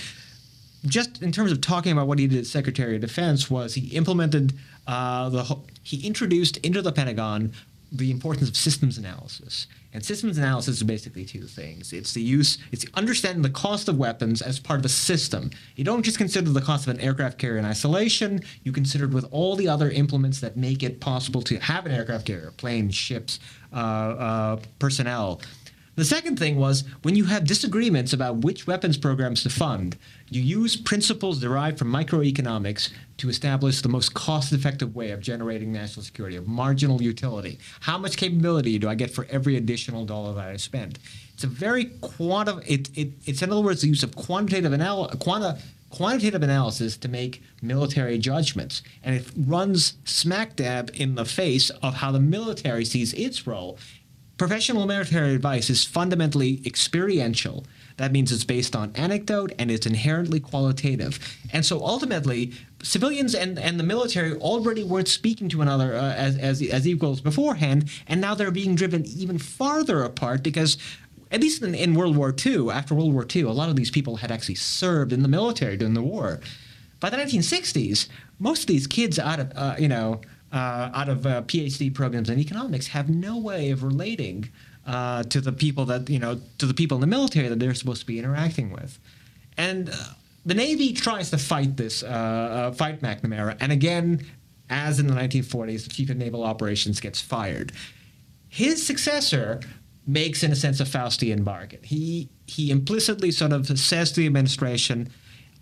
Just 0.85 1.23
in 1.23 1.33
terms 1.33 1.52
of 1.52 1.61
talking 1.61 1.93
about 1.93 2.07
what 2.07 2.19
he 2.19 2.26
did 2.26 2.40
as 2.40 2.50
Secretary 2.50 2.97
of 2.97 3.00
Defense, 3.00 3.49
was 3.50 3.75
he 3.75 3.88
implemented 3.97 4.55
uh, 4.87 5.28
the 5.28 5.59
he 5.83 6.05
introduced 6.07 6.57
into 6.59 6.83
the 6.83 6.93
Pentagon 6.93 7.52
the 7.93 8.11
importance 8.11 8.49
of 8.49 8.57
systems 8.57 8.99
analysis. 8.99 9.66
And 9.93 10.05
systems 10.05 10.37
analysis 10.38 10.76
is 10.76 10.83
basically 10.83 11.25
two 11.25 11.45
things. 11.45 11.93
It's 11.93 12.12
the 12.12 12.21
use, 12.21 12.59
it's 12.73 12.85
understanding 12.95 13.43
the 13.43 13.50
cost 13.50 13.88
of 13.88 13.97
weapons 13.97 14.43
as 14.43 14.59
part 14.59 14.78
of 14.78 14.85
a 14.85 14.90
system. 14.90 15.50
You 15.76 15.85
don't 15.85 16.02
just 16.02 16.19
consider 16.19 16.50
the 16.50 16.61
cost 16.61 16.87
of 16.87 16.95
an 16.95 17.00
aircraft 17.00 17.38
carrier 17.38 17.59
in 17.59 17.64
isolation, 17.64 18.40
you 18.62 18.73
consider 18.73 19.05
it 19.05 19.12
with 19.12 19.26
all 19.31 19.57
the 19.57 19.69
other 19.69 19.90
implements 19.90 20.40
that 20.40 20.57
make 20.57 20.83
it 20.83 21.00
possible 21.00 21.43
to 21.43 21.59
have 21.59 21.87
an 21.87 21.93
aircraft 21.93 22.26
carrier, 22.26 22.52
planes, 22.57 22.95
ships, 22.95 23.38
uh, 23.73 23.76
uh, 23.76 24.61
personnel. 24.78 25.40
The 25.97 26.05
second 26.05 26.38
thing 26.38 26.57
was 26.57 26.85
when 27.02 27.16
you 27.16 27.25
have 27.25 27.47
disagreements 27.47 28.12
about 28.12 28.45
which 28.45 28.66
weapons 28.66 28.99
programs 28.99 29.43
to 29.45 29.50
fund, 29.50 29.97
you 30.28 30.43
use 30.43 30.76
principles 30.76 31.40
derived 31.40 31.78
from 31.78 31.90
microeconomics 31.90 32.93
to 33.18 33.28
establish 33.28 33.80
the 33.80 33.88
most 33.88 34.14
cost 34.14 34.52
effective 34.52 34.94
way 34.94 35.11
of 35.11 35.20
generating 35.20 35.73
national 35.73 36.04
security, 36.04 36.37
of 36.37 36.46
marginal 36.46 37.02
utility. 37.02 37.58
How 37.80 37.99
much 37.99 38.16
capability 38.16 38.78
do 38.78 38.88
I 38.88 38.94
get 38.94 39.11
for 39.11 39.26
every 39.30 39.56
additional 39.56 40.04
dollar 40.04 40.35
that 40.35 40.49
I 40.49 40.56
spend? 40.56 40.99
It's 41.32 41.44
a 41.44 41.49
very 41.49 41.87
quantum, 42.00 42.61
it, 42.66 42.90
it, 42.96 43.12
it's 43.25 43.42
in 43.42 43.50
other 43.50 43.62
words 43.62 43.82
the 43.82 43.88
use 43.88 44.02
of 44.02 44.14
quantitative, 44.16 44.73
anal- 44.73 45.08
quanta, 45.18 45.58
quantitative 45.90 46.42
analysis 46.42 46.96
to 46.99 47.08
make 47.08 47.42
military 47.62 48.18
judgments. 48.18 48.82
And 49.02 49.16
it 49.16 49.26
runs 49.37 49.94
smack 50.04 50.56
dab 50.56 50.90
in 50.94 51.14
the 51.14 51.25
face 51.25 51.70
of 51.70 51.94
how 51.94 52.12
the 52.12 52.20
military 52.20 52.85
sees 52.85 53.14
its 53.14 53.46
role 53.46 53.78
Professional 54.37 54.87
military 54.87 55.35
advice 55.35 55.70
is 55.70 55.85
fundamentally 55.85 56.61
experiential. 56.66 57.64
That 57.96 58.12
means 58.12 58.30
it's 58.30 58.44
based 58.44 58.76
on 58.76 58.92
anecdote 58.94 59.52
and 59.58 59.70
it's 59.70 59.87
inherently 59.87 60.40
qualitative. 60.40 61.18
And 61.54 61.64
so 61.64 61.80
ultimately, 61.82 62.52
civilians 62.83 63.35
and, 63.35 63.59
and 63.59 63.78
the 63.80 63.85
military 63.85 64.35
already 64.35 64.85
weren't 64.85 65.09
speaking 65.09 65.49
to 65.49 65.62
another 65.62 65.95
uh, 65.95 66.12
as, 66.12 66.37
as, 66.37 66.62
as 66.62 66.87
equals 66.87 67.21
beforehand, 67.21 67.90
and 68.06 68.21
now 68.21 68.35
they're 68.35 68.50
being 68.50 68.75
driven 68.75 69.04
even 69.06 69.38
farther 69.38 70.02
apart 70.02 70.42
because 70.42 70.78
at 71.30 71.40
least 71.40 71.62
in, 71.62 71.75
in, 71.75 71.95
World 71.95 72.16
War 72.16 72.35
II, 72.45 72.71
after 72.71 72.95
World 72.95 73.12
War 73.12 73.26
II, 73.35 73.42
a 73.42 73.50
lot 73.50 73.68
of 73.68 73.76
these 73.76 73.90
people 73.90 74.16
had 74.16 74.30
actually 74.30 74.54
served 74.54 75.12
in 75.12 75.23
the 75.23 75.28
military 75.28 75.76
during 75.76 75.95
the 75.95 76.02
war. 76.02 76.40
By 77.00 77.11
the 77.11 77.16
1960s, 77.16 78.09
most 78.38 78.62
of 78.62 78.66
these 78.68 78.87
kids 78.87 79.18
out 79.18 79.40
of, 79.40 79.52
uh, 79.56 79.75
you 79.78 79.88
know, 79.88 80.21
uh, 80.52 80.90
out 80.95 81.09
of 81.09 81.26
uh, 81.26 81.42
PhD 81.42 81.92
programs 81.92 82.30
in 82.30 82.38
economics 82.38 82.87
have 82.88 83.09
no 83.09 83.37
way 83.37 83.71
of 83.71 83.83
relating 83.83 84.49
uh, 84.87 85.25
to 85.25 85.40
the 85.40 85.52
people 85.52 85.85
that 85.87 86.09
you 86.09 86.18
know 86.18 86.40
to 86.59 86.66
the 86.66 86.75
people 86.75 86.97
in 86.97 87.00
the 87.00 87.06
military 87.06 87.49
that 87.49 87.59
they're 87.59 87.75
supposed 87.75 88.00
to 88.00 88.06
be 88.06 88.18
interacting 88.18 88.71
with, 88.71 88.99
and 89.56 89.90
uh, 89.90 89.95
the 90.46 90.54
Navy 90.54 90.92
tries 90.92 91.30
to 91.30 91.38
fight 91.38 91.76
this, 91.76 92.04
uh, 92.04 92.06
uh, 92.06 92.72
fight 92.72 93.02
McNamara, 93.02 93.56
and 93.60 93.72
again, 93.72 94.24
as 94.70 95.00
in 95.00 95.08
the 95.08 95.14
1940s, 95.14 95.84
the 95.84 95.90
chief 95.90 96.08
of 96.08 96.16
naval 96.16 96.44
operations 96.44 97.00
gets 97.00 97.20
fired. 97.20 97.72
His 98.48 98.84
successor 98.84 99.60
makes, 100.06 100.44
in 100.44 100.52
a 100.52 100.56
sense, 100.56 100.78
a 100.80 100.84
Faustian 100.84 101.44
bargain. 101.44 101.80
He 101.82 102.30
he 102.46 102.70
implicitly 102.70 103.32
sort 103.32 103.52
of 103.52 103.66
says 103.78 104.12
to 104.12 104.20
the 104.20 104.26
administration, 104.26 105.08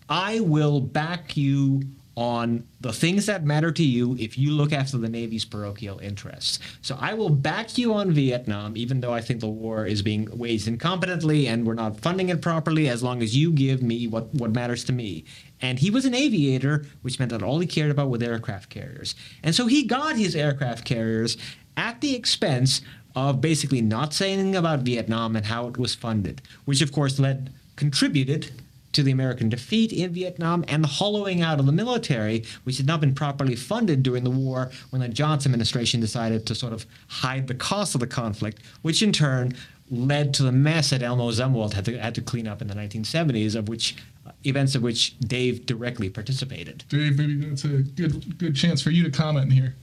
"I 0.08 0.40
will 0.40 0.80
back 0.80 1.34
you 1.34 1.82
on 2.16 2.66
the 2.80 2.92
things 2.92 3.26
that 3.26 3.44
matter 3.44 3.72
to 3.72 3.82
you 3.82 4.16
if 4.20 4.38
you 4.38 4.50
look 4.50 4.72
after 4.72 4.96
the 4.98 5.08
Navy's 5.08 5.44
parochial 5.44 5.98
interests. 5.98 6.60
So 6.80 6.96
I 7.00 7.14
will 7.14 7.30
back 7.30 7.76
you 7.76 7.92
on 7.94 8.12
Vietnam, 8.12 8.76
even 8.76 9.00
though 9.00 9.12
I 9.12 9.20
think 9.20 9.40
the 9.40 9.48
war 9.48 9.84
is 9.86 10.02
being 10.02 10.28
waged 10.36 10.68
incompetently 10.68 11.46
and 11.46 11.66
we're 11.66 11.74
not 11.74 12.00
funding 12.00 12.28
it 12.28 12.40
properly, 12.40 12.88
as 12.88 13.02
long 13.02 13.22
as 13.22 13.36
you 13.36 13.50
give 13.50 13.82
me 13.82 14.06
what, 14.06 14.32
what 14.34 14.52
matters 14.52 14.84
to 14.84 14.92
me. 14.92 15.24
And 15.60 15.78
he 15.78 15.90
was 15.90 16.04
an 16.04 16.14
aviator, 16.14 16.86
which 17.02 17.18
meant 17.18 17.32
that 17.32 17.42
all 17.42 17.58
he 17.58 17.66
cared 17.66 17.90
about 17.90 18.10
was 18.10 18.22
aircraft 18.22 18.70
carriers. 18.70 19.14
And 19.42 19.54
so 19.54 19.66
he 19.66 19.84
got 19.84 20.16
his 20.16 20.36
aircraft 20.36 20.84
carriers 20.84 21.36
at 21.76 22.00
the 22.00 22.14
expense 22.14 22.80
of 23.16 23.40
basically 23.40 23.80
not 23.80 24.12
saying 24.12 24.54
about 24.54 24.80
Vietnam 24.80 25.36
and 25.36 25.46
how 25.46 25.66
it 25.68 25.78
was 25.78 25.94
funded, 25.94 26.42
which 26.64 26.82
of 26.82 26.92
course 26.92 27.18
led 27.18 27.52
contributed 27.76 28.50
to 28.94 29.02
the 29.02 29.10
American 29.10 29.48
defeat 29.48 29.92
in 29.92 30.12
Vietnam 30.12 30.64
and 30.68 30.82
the 30.82 30.88
hollowing 30.88 31.42
out 31.42 31.60
of 31.60 31.66
the 31.66 31.72
military, 31.72 32.44
which 32.64 32.78
had 32.78 32.86
not 32.86 33.00
been 33.00 33.14
properly 33.14 33.56
funded 33.56 34.02
during 34.02 34.24
the 34.24 34.30
war 34.30 34.70
when 34.90 35.00
the 35.00 35.08
Johnson 35.08 35.50
administration 35.50 36.00
decided 36.00 36.46
to 36.46 36.54
sort 36.54 36.72
of 36.72 36.86
hide 37.08 37.46
the 37.48 37.54
cost 37.54 37.94
of 37.94 38.00
the 38.00 38.06
conflict, 38.06 38.62
which 38.82 39.02
in 39.02 39.12
turn 39.12 39.54
led 39.90 40.32
to 40.34 40.42
the 40.42 40.52
mess 40.52 40.90
that 40.90 41.02
Elmo 41.02 41.30
Zumwalt 41.30 41.74
had 41.74 41.84
to, 41.84 41.98
had 41.98 42.14
to 42.14 42.22
clean 42.22 42.48
up 42.48 42.62
in 42.62 42.68
the 42.68 42.74
1970s, 42.74 43.54
of 43.54 43.68
which 43.68 43.96
uh, 44.26 44.30
events 44.44 44.74
of 44.74 44.82
which 44.82 45.18
Dave 45.20 45.66
directly 45.66 46.08
participated. 46.08 46.84
Dave, 46.88 47.18
maybe 47.18 47.34
that's 47.36 47.64
a 47.64 47.82
good 47.82 48.38
good 48.38 48.56
chance 48.56 48.80
for 48.80 48.90
you 48.90 49.04
to 49.04 49.10
comment 49.10 49.52
here. 49.52 49.74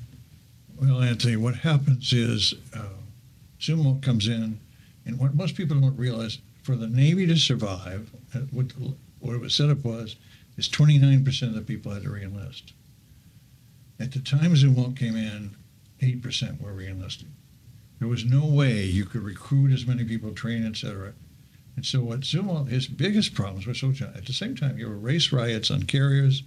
Well, 0.81 1.01
Anthony, 1.01 1.35
what 1.35 1.55
happens 1.57 2.11
is 2.11 2.55
uh, 2.75 2.85
Zumwalt 3.59 4.01
comes 4.01 4.27
in, 4.27 4.59
and 5.05 5.19
what 5.19 5.35
most 5.35 5.55
people 5.55 5.79
don't 5.79 5.97
realize 5.97 6.39
for 6.61 6.75
the 6.75 6.87
Navy 6.87 7.25
to 7.27 7.35
survive, 7.35 8.11
uh, 8.35 8.39
what, 8.51 8.71
what 9.19 9.35
it 9.35 9.41
was 9.41 9.55
set 9.55 9.69
up 9.69 9.83
was, 9.83 10.15
is 10.57 10.69
29% 10.69 11.41
of 11.43 11.55
the 11.55 11.61
people 11.61 11.91
had 11.91 12.03
to 12.03 12.09
reenlist. 12.09 12.73
At 13.99 14.11
the 14.11 14.19
time 14.19 14.53
Zumwalt 14.55 14.97
came 14.97 15.15
in, 15.15 15.55
8% 16.01 16.61
were 16.61 16.73
reenlisting. 16.73 17.29
There 17.99 18.07
was 18.07 18.25
no 18.25 18.45
way 18.45 18.83
you 18.83 19.05
could 19.05 19.21
recruit 19.21 19.71
as 19.71 19.85
many 19.85 20.03
people, 20.03 20.33
train, 20.33 20.65
etc. 20.65 21.13
And 21.75 21.85
so 21.85 22.01
what 22.01 22.21
Zumwalt, 22.21 22.69
his 22.69 22.87
biggest 22.87 23.35
problems 23.35 23.67
were 23.67 23.75
so 23.75 23.89
At 24.15 24.25
the 24.25 24.33
same 24.33 24.55
time, 24.55 24.77
there 24.77 24.89
were 24.89 24.97
race 24.97 25.31
riots 25.31 25.69
on 25.69 25.83
carriers, 25.83 26.43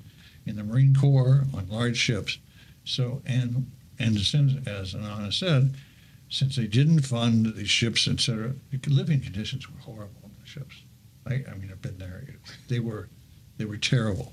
in 0.47 0.57
the 0.57 0.65
Marine 0.65 0.95
Corps, 0.95 1.45
on 1.55 1.69
large 1.69 1.97
ships. 1.97 2.39
So, 2.85 3.23
and, 3.25 3.71
and 3.99 4.17
as 4.17 4.33
Anand 4.95 5.33
said, 5.33 5.75
since 6.35 6.57
they 6.57 6.67
didn't 6.67 7.03
fund 7.03 7.55
these 7.55 7.71
ships, 7.71 8.09
etc., 8.09 8.55
the 8.73 8.91
living 8.91 9.21
conditions 9.21 9.71
were 9.71 9.79
horrible 9.79 10.21
on 10.25 10.33
the 10.41 10.49
ships. 10.49 10.83
I, 11.29 11.45
I 11.49 11.55
mean, 11.55 11.71
I've 11.71 11.81
been 11.81 11.97
there. 11.99 12.25
They 12.67 12.81
were, 12.81 13.09
they 13.57 13.65
were 13.65 13.77
terrible. 13.77 14.33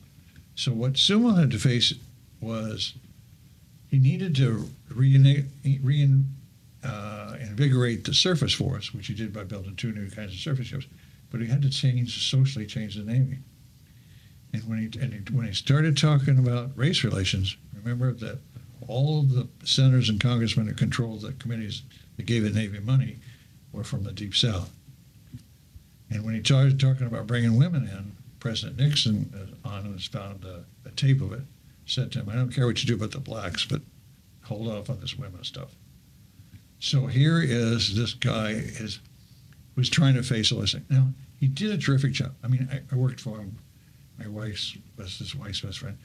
So 0.56 0.74
what 0.74 0.94
Zumwalt 0.94 1.38
had 1.38 1.52
to 1.52 1.60
face 1.60 1.94
was 2.42 2.96
he 3.92 4.00
needed 4.00 4.36
to 4.38 4.68
reinvigorate 4.90 6.26
uh, 6.84 8.04
the 8.04 8.14
surface 8.16 8.54
force, 8.54 8.96
which 8.96 9.06
he 9.06 9.14
did 9.14 9.32
by 9.32 9.44
building 9.44 9.76
two 9.76 9.92
new 9.92 10.10
kinds 10.10 10.34
of 10.34 10.40
surface 10.40 10.66
ships. 10.68 10.88
But 11.30 11.42
he 11.42 11.48
had 11.48 11.62
to 11.62 11.70
change, 11.70 12.28
socially 12.28 12.66
change 12.66 12.96
the 12.96 13.04
Navy. 13.04 13.38
And 14.54 14.64
when 14.68 14.80
he, 14.80 15.00
and 15.00 15.14
he, 15.14 15.20
when 15.36 15.46
he 15.46 15.54
started 15.54 15.98
talking 15.98 16.40
about 16.40 16.72
race 16.76 17.04
relations, 17.04 17.56
remember 17.76 18.12
that 18.14 18.40
all 18.88 19.20
of 19.20 19.30
the 19.30 19.48
senators 19.64 20.10
and 20.10 20.20
congressmen 20.20 20.68
who 20.68 20.74
controlled 20.74 21.22
the 21.22 21.34
committees 21.34 21.84
that 22.18 22.26
gave 22.26 22.44
the 22.44 22.50
Navy 22.50 22.80
money 22.80 23.18
were 23.72 23.84
from 23.84 24.04
the 24.04 24.12
Deep 24.12 24.36
South. 24.36 24.72
And 26.10 26.26
when 26.26 26.34
he 26.34 26.44
started 26.44 26.80
talking 26.80 27.08
about 27.08 27.28
bringing 27.28 27.58
women 27.58 27.88
in, 27.88 28.14
President 28.40 28.80
Nixon, 28.80 29.32
uh, 29.64 29.68
on 29.68 29.94
has 29.94 30.06
found 30.06 30.44
a, 30.46 30.66
a, 30.86 30.92
tape 30.92 31.22
of 31.22 31.32
it, 31.32 31.44
said 31.86 32.12
to 32.12 32.20
him, 32.20 32.30
I 32.30 32.36
don't 32.36 32.54
care 32.54 32.66
what 32.66 32.82
you 32.82 32.88
do 32.88 32.96
about 32.96 33.12
the 33.12 33.20
blacks, 33.20 33.66
but 33.66 33.82
hold 34.44 34.68
off 34.68 34.90
on 34.90 35.00
this 35.00 35.18
women 35.18 35.44
stuff. 35.44 35.70
So 36.80 37.06
here 37.06 37.40
is 37.40 37.96
this 37.96 38.14
guy 38.16 38.52
is 38.52 39.00
who's 39.76 39.90
trying 39.90 40.16
to 40.16 40.24
face 40.24 40.50
this. 40.50 40.76
Now, 40.90 41.10
he 41.40 41.48
did 41.48 41.72
a 41.72 41.78
terrific 41.78 42.14
job. 42.14 42.34
I 42.44 42.48
mean, 42.48 42.68
I, 42.72 42.82
I 42.92 42.98
worked 42.98 43.22
for 43.22 43.38
him. 43.38 43.58
My 44.18 44.28
wife's 44.28 44.76
was 44.98 45.20
his 45.20 45.36
wife's 45.36 45.62
best 45.62 45.80
friend 45.80 45.98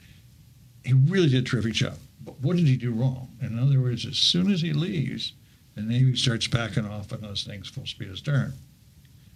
he 0.87 0.93
really 0.93 1.27
did 1.27 1.45
a 1.45 1.47
terrific 1.47 1.73
job. 1.73 1.97
What 2.41 2.57
did 2.57 2.67
he 2.67 2.77
do 2.77 2.91
wrong? 2.91 3.29
In 3.41 3.57
other 3.59 3.79
words, 3.79 4.05
as 4.05 4.17
soon 4.17 4.51
as 4.51 4.61
he 4.61 4.73
leaves, 4.73 5.33
the 5.75 5.81
Navy 5.81 6.15
starts 6.15 6.47
backing 6.47 6.85
off 6.85 7.13
on 7.13 7.21
those 7.21 7.43
things 7.43 7.69
full 7.69 7.85
speed 7.85 8.11
astern. 8.11 8.53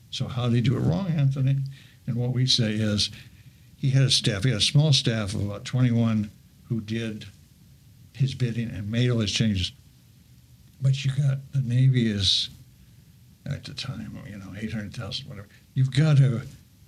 So 0.10 0.28
how 0.28 0.48
did 0.48 0.56
he 0.56 0.62
do 0.62 0.76
it 0.76 0.82
wrong, 0.82 1.08
Anthony? 1.08 1.58
And 2.08 2.16
what 2.16 2.34
we 2.34 2.46
say 2.46 2.74
is 2.74 3.10
he 3.78 3.90
had 3.90 4.04
a 4.04 4.10
staff, 4.10 4.44
he 4.44 4.50
had 4.50 4.60
a 4.60 4.62
small 4.62 4.92
staff 4.92 5.34
of 5.34 5.46
about 5.46 5.66
21 5.66 6.30
who 6.68 6.82
did 6.82 7.26
his 8.14 8.34
bidding 8.34 8.70
and 8.70 8.92
made 8.92 9.10
all 9.10 9.20
his 9.20 9.32
changes. 9.32 9.72
But 10.82 11.06
you 11.06 11.12
got 11.12 11.40
the 11.54 11.62
Navy 11.62 12.12
is 12.12 12.50
at 13.46 13.64
the 13.64 13.74
time, 13.74 14.18
you 14.28 14.38
know, 14.38 14.54
800,000, 14.58 15.28
whatever. 15.28 15.48
You've 15.74 15.92
got 15.92 16.18
to 16.18 16.42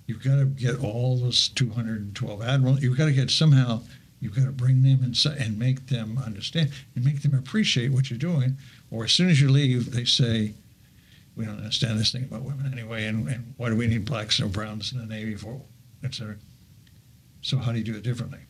you've 0.06 0.22
got 0.22 0.36
to 0.36 0.44
get 0.44 0.80
all 0.80 1.16
those 1.16 1.48
212 1.48 2.42
admirals. 2.42 2.82
You've 2.82 2.98
got 2.98 3.06
to 3.06 3.12
get 3.12 3.30
somehow 3.30 3.82
you've 4.24 4.34
got 4.34 4.46
to 4.46 4.52
bring 4.52 4.82
them 4.82 5.02
and 5.02 5.16
and 5.38 5.58
make 5.58 5.88
them 5.88 6.18
understand 6.18 6.72
and 6.94 7.04
make 7.04 7.20
them 7.22 7.34
appreciate 7.34 7.92
what 7.92 8.08
you're 8.08 8.18
doing. 8.18 8.56
Or 8.90 9.04
as 9.04 9.12
soon 9.12 9.28
as 9.28 9.40
you 9.40 9.50
leave, 9.50 9.92
they 9.92 10.06
say, 10.06 10.54
"We 11.36 11.44
don't 11.44 11.58
understand 11.58 12.00
this 12.00 12.10
thing 12.10 12.24
about 12.24 12.42
women 12.42 12.72
anyway, 12.72 13.04
and, 13.04 13.28
and 13.28 13.54
why 13.58 13.68
do 13.68 13.76
we 13.76 13.86
need 13.86 14.06
blacks 14.06 14.40
or 14.40 14.46
browns 14.46 14.92
in 14.92 14.98
the 14.98 15.06
Navy 15.06 15.34
for, 15.34 15.60
etc." 16.02 16.36
So 17.42 17.58
how 17.58 17.72
do 17.72 17.78
you 17.78 17.84
do 17.84 17.96
it 17.96 18.02
differently? 18.02 18.40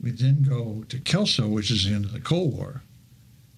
We 0.00 0.12
then 0.12 0.42
go 0.42 0.84
to 0.88 0.98
Kelso, 1.00 1.48
which 1.48 1.72
is 1.72 1.84
the 1.84 1.94
end 1.94 2.04
of 2.04 2.12
the 2.12 2.20
Cold 2.20 2.56
War, 2.56 2.82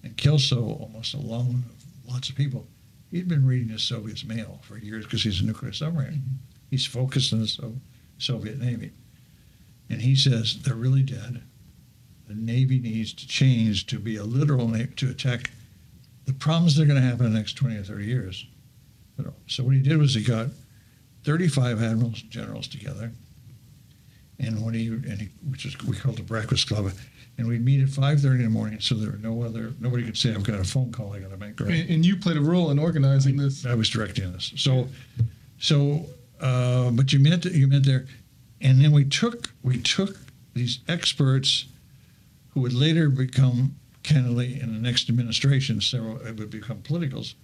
and 0.03 0.17
Kelso, 0.17 0.63
almost 0.63 1.13
alone 1.13 1.65
of 1.69 2.11
lots 2.11 2.29
of 2.29 2.35
people, 2.35 2.65
he'd 3.11 3.27
been 3.27 3.45
reading 3.45 3.67
the 3.67 3.77
Soviets' 3.77 4.25
mail 4.25 4.59
for 4.63 4.77
years 4.77 5.05
because 5.05 5.23
he's 5.23 5.41
a 5.41 5.45
nuclear 5.45 5.73
submarine. 5.73 6.13
Mm-hmm. 6.13 6.35
He's 6.71 6.85
focused 6.85 7.33
on 7.33 7.41
the 7.41 7.47
so- 7.47 7.75
Soviet 8.17 8.59
Navy. 8.59 8.91
And 9.89 10.01
he 10.01 10.15
says 10.15 10.61
they're 10.61 10.75
really 10.75 11.03
dead. 11.03 11.41
The 12.27 12.35
Navy 12.35 12.79
needs 12.79 13.13
to 13.13 13.27
change 13.27 13.87
to 13.87 13.97
be 13.97 14.17
a 14.17 14.23
littoral 14.23 14.67
navy 14.67 14.93
to 14.97 15.09
attack 15.09 15.49
the 16.25 16.33
problems 16.33 16.75
that 16.75 16.83
are 16.83 16.85
going 16.85 17.01
to 17.01 17.07
happen 17.07 17.25
in 17.25 17.33
the 17.33 17.39
next 17.39 17.53
20 17.53 17.77
or 17.77 17.83
30 17.83 18.05
years. 18.05 18.45
So 19.47 19.63
what 19.63 19.73
he 19.73 19.81
did 19.81 19.97
was 19.97 20.13
he 20.13 20.23
got 20.23 20.47
35 21.23 21.81
admirals 21.81 22.21
and 22.21 22.31
generals 22.31 22.67
together, 22.67 23.11
and 24.39 24.63
when 24.63 24.73
he, 24.73 24.87
and 24.87 25.19
he 25.19 25.29
which 25.49 25.65
is 25.65 25.77
we 25.83 25.95
called 25.95 26.17
the 26.17 26.23
breakfast 26.23 26.67
club, 26.67 26.91
and 27.37 27.47
we'd 27.47 27.63
meet 27.63 27.81
at 27.81 27.89
5:30 27.89 28.25
in 28.35 28.43
the 28.43 28.49
morning, 28.49 28.79
so 28.79 28.95
there 28.95 29.11
were 29.11 29.17
no 29.17 29.43
other 29.43 29.73
nobody 29.79 30.03
could 30.03 30.17
say 30.17 30.33
I've 30.33 30.43
got 30.43 30.59
a 30.59 30.63
phone 30.63 30.91
call 30.91 31.13
I 31.13 31.19
got 31.19 31.31
to 31.31 31.37
make. 31.37 31.59
Right? 31.59 31.71
And, 31.71 31.89
and, 31.89 32.05
you 32.05 32.15
played 32.15 32.37
a 32.37 32.41
role 32.41 32.71
in 32.71 32.79
organizing 32.79 33.39
I, 33.39 33.43
this. 33.43 33.65
I 33.65 33.73
was 33.73 33.89
directing 33.89 34.31
this. 34.31 34.53
So, 34.55 34.87
so, 35.57 36.05
uh, 36.39 36.91
but 36.91 37.11
you 37.11 37.19
meant 37.19 37.45
you 37.45 37.67
meant 37.67 37.85
there, 37.85 38.05
and 38.61 38.83
then 38.83 38.91
we 38.91 39.05
took 39.05 39.51
we 39.63 39.79
took 39.81 40.17
these 40.53 40.79
experts 40.87 41.65
who 42.49 42.61
would 42.61 42.73
later 42.73 43.09
become 43.09 43.75
candidly 44.03 44.59
in 44.59 44.73
the 44.73 44.79
next 44.79 45.09
administration, 45.09 45.81
several 45.81 46.19
it 46.21 46.37
would 46.37 46.49
become 46.49 46.81
politicals. 46.81 47.35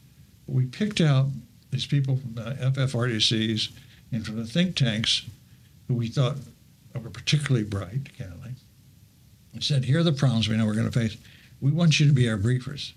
We 0.48 0.65
picked 0.65 1.01
out 1.01 1.27
these 1.72 1.86
people 1.86 2.17
from 2.17 2.36
the 2.36 2.55
FFRDCs 2.62 3.72
and 4.12 4.25
from 4.25 4.38
the 4.38 4.45
think 4.45 4.75
tanks 4.75 5.25
who 5.88 5.95
we 5.95 6.07
thought 6.07 6.38
were 6.93 7.10
particularly 7.10 7.65
bright, 7.65 8.17
candidly, 8.17 8.51
and 9.53 9.63
said, 9.63 9.86
here 9.86 10.00
are 10.00 10.03
the 10.03 10.13
problems 10.13 10.48
we 10.48 10.57
know 10.57 10.65
we're 10.65 10.74
going 10.74 10.89
to 10.89 11.00
face. 11.00 11.17
We 11.62 11.72
want 11.72 12.00
you 12.00 12.07
to 12.07 12.13
be 12.13 12.29
our 12.29 12.38
briefers. 12.38 12.93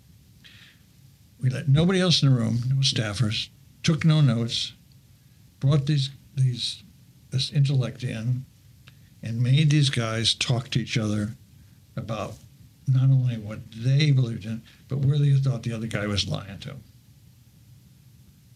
We 1.41 1.51
let 1.51 1.69
nobody 1.69 2.01
else 2.01 2.23
in 2.23 2.31
the 2.31 2.35
room, 2.35 2.59
no 2.69 2.77
staffers, 2.77 3.49
took 3.83 4.05
no 4.05 4.21
notes, 4.21 4.73
brought 5.61 5.87
these 5.87 6.11
these 6.35 6.83
this 7.31 7.53
intellect 7.53 8.03
in, 8.03 8.45
and 9.23 9.43
made 9.43 9.71
these 9.71 9.91
guys 9.91 10.35
talk 10.35 10.69
to 10.71 10.81
each 10.81 10.97
other 10.97 11.35
about 11.97 12.35
not 12.87 13.11
only 13.11 13.37
what 13.37 13.59
they 13.73 14.11
believed 14.11 14.45
in, 14.45 14.63
but 14.89 14.99
where 14.99 15.19
they 15.19 15.33
thought 15.35 15.63
the 15.63 15.73
other 15.73 15.87
guy 15.87 16.07
was 16.07 16.29
lying 16.29 16.59
to. 16.61 16.77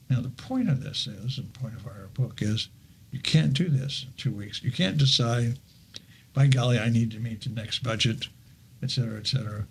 Now, 0.08 0.20
the 0.20 0.30
point 0.30 0.68
of 0.68 0.82
this 0.82 1.06
is, 1.06 1.38
and 1.38 1.52
the 1.52 1.58
point 1.58 1.74
of 1.74 1.86
our 1.86 2.08
book 2.14 2.40
is, 2.40 2.68
you 3.10 3.20
can't 3.20 3.52
do 3.52 3.68
this 3.68 4.06
in 4.06 4.12
two 4.16 4.30
weeks. 4.30 4.62
You 4.62 4.72
can't 4.72 4.96
decide, 4.96 5.58
by 6.32 6.46
golly, 6.46 6.78
I 6.78 6.88
need 6.88 7.10
to 7.12 7.18
meet 7.18 7.42
the 7.42 7.50
next 7.50 7.82
budget, 7.82 8.28
et 8.82 8.90
cetera, 8.90 9.18
et 9.18 9.26
cetera. 9.26 9.66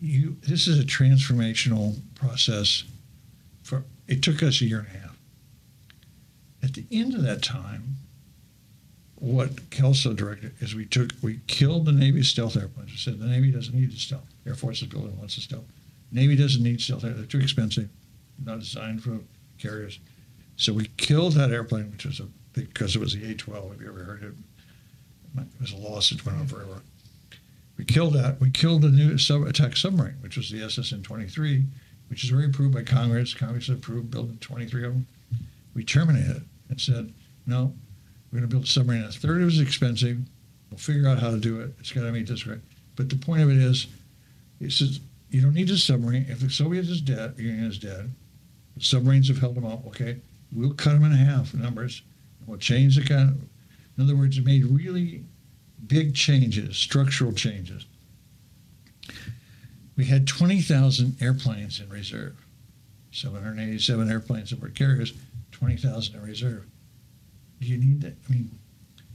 You, 0.00 0.36
this 0.42 0.66
is 0.66 0.80
a 0.80 0.84
transformational 0.84 1.98
process. 2.14 2.84
For 3.62 3.84
it 4.08 4.22
took 4.22 4.42
us 4.42 4.60
a 4.60 4.66
year 4.66 4.78
and 4.80 4.88
a 4.88 5.00
half. 5.00 5.18
At 6.62 6.74
the 6.74 6.86
end 6.90 7.14
of 7.14 7.22
that 7.22 7.42
time, 7.42 7.96
what 9.16 9.70
Kelso 9.70 10.12
directed 10.12 10.52
is 10.60 10.74
we 10.74 10.84
took 10.84 11.10
we 11.22 11.40
killed 11.46 11.86
the 11.86 11.92
Navy 11.92 12.22
stealth 12.22 12.56
airplanes. 12.56 12.90
We 12.90 12.98
said 12.98 13.18
the 13.18 13.26
Navy 13.26 13.50
doesn't 13.50 13.74
need 13.74 13.90
the 13.90 13.96
stealth. 13.96 14.26
Air 14.46 14.54
Force 14.54 14.82
is 14.82 14.88
building 14.88 15.18
lots 15.18 15.36
of 15.36 15.42
stealth. 15.42 15.64
Navy 16.12 16.36
doesn't 16.36 16.62
need 16.62 16.80
stealth. 16.80 17.02
They're 17.02 17.24
too 17.24 17.40
expensive. 17.40 17.88
Not 18.44 18.60
designed 18.60 19.02
for 19.02 19.18
carriers. 19.58 19.98
So 20.56 20.72
we 20.72 20.86
killed 20.96 21.32
that 21.34 21.50
airplane, 21.50 21.90
which 21.90 22.04
was 22.04 22.20
a 22.20 22.26
because 22.52 22.96
it 22.96 23.00
was 23.00 23.14
the 23.14 23.30
A-12. 23.30 23.72
Have 23.72 23.80
you 23.80 23.88
ever 23.88 24.04
heard 24.04 24.22
of 24.22 24.30
it? 24.30 24.34
It 25.38 25.60
was 25.60 25.72
a 25.72 25.76
loss 25.76 26.10
that 26.10 26.24
went 26.24 26.38
on 26.38 26.46
forever. 26.46 26.82
We 27.76 27.84
killed 27.84 28.14
that. 28.14 28.40
We 28.40 28.50
killed 28.50 28.82
the 28.82 28.90
new 28.90 29.18
sub 29.18 29.42
attack 29.42 29.76
submarine, 29.76 30.16
which 30.20 30.38
was 30.38 30.50
the 30.50 30.60
SSN-23, 30.60 31.66
which 32.08 32.24
is 32.24 32.30
approved 32.32 32.72
by 32.72 32.82
Congress. 32.82 33.34
Congress 33.34 33.68
approved 33.68 34.10
building 34.10 34.38
23 34.40 34.84
of 34.86 34.92
them. 34.94 35.06
We 35.74 35.84
terminated 35.84 36.36
it 36.36 36.42
and 36.70 36.80
said, 36.80 37.12
no, 37.46 37.74
we're 38.36 38.40
going 38.40 38.50
to 38.50 38.54
build 38.54 38.64
a 38.64 38.68
submarine. 38.68 39.02
A 39.02 39.10
third 39.10 39.40
of 39.40 39.48
it 39.48 39.54
is 39.54 39.60
expensive. 39.60 40.18
We'll 40.70 40.76
figure 40.76 41.08
out 41.08 41.18
how 41.18 41.30
to 41.30 41.38
do 41.38 41.58
it. 41.60 41.74
It's 41.80 41.90
got 41.90 42.02
to 42.02 42.12
meet 42.12 42.28
this 42.28 42.46
right. 42.46 42.58
But 42.94 43.08
the 43.08 43.16
point 43.16 43.40
of 43.40 43.48
it 43.48 43.56
is, 43.56 43.86
it 44.60 44.72
says 44.72 45.00
you 45.30 45.40
don't 45.40 45.54
need 45.54 45.70
a 45.70 45.78
submarine. 45.78 46.26
If 46.28 46.40
the 46.40 46.50
Soviet 46.50 46.84
is 46.84 47.00
dead, 47.00 47.32
Union 47.38 47.64
is 47.64 47.78
dead. 47.78 48.14
Submarines 48.78 49.28
have 49.28 49.38
held 49.38 49.54
them 49.54 49.64
up. 49.64 49.86
Okay, 49.86 50.18
we'll 50.52 50.74
cut 50.74 50.92
them 50.92 51.04
in 51.04 51.12
half 51.12 51.54
numbers. 51.54 52.02
We'll 52.46 52.58
change 52.58 52.96
the 52.96 53.04
kind. 53.04 53.30
Of, 53.30 53.36
in 53.96 54.04
other 54.04 54.16
words, 54.16 54.36
it 54.36 54.44
made 54.44 54.66
really 54.66 55.24
big 55.86 56.14
changes, 56.14 56.76
structural 56.76 57.32
changes. 57.32 57.86
We 59.96 60.04
had 60.04 60.26
20,000 60.26 61.22
airplanes 61.22 61.80
in 61.80 61.88
reserve, 61.88 62.36
787 63.12 64.10
airplanes 64.10 64.50
that 64.50 64.60
were 64.60 64.68
carriers, 64.68 65.14
20,000 65.52 66.16
in 66.16 66.22
reserve 66.22 66.66
do 67.60 67.66
you 67.66 67.78
need 67.78 68.02
that? 68.02 68.14
I 68.28 68.32
mean, 68.32 68.50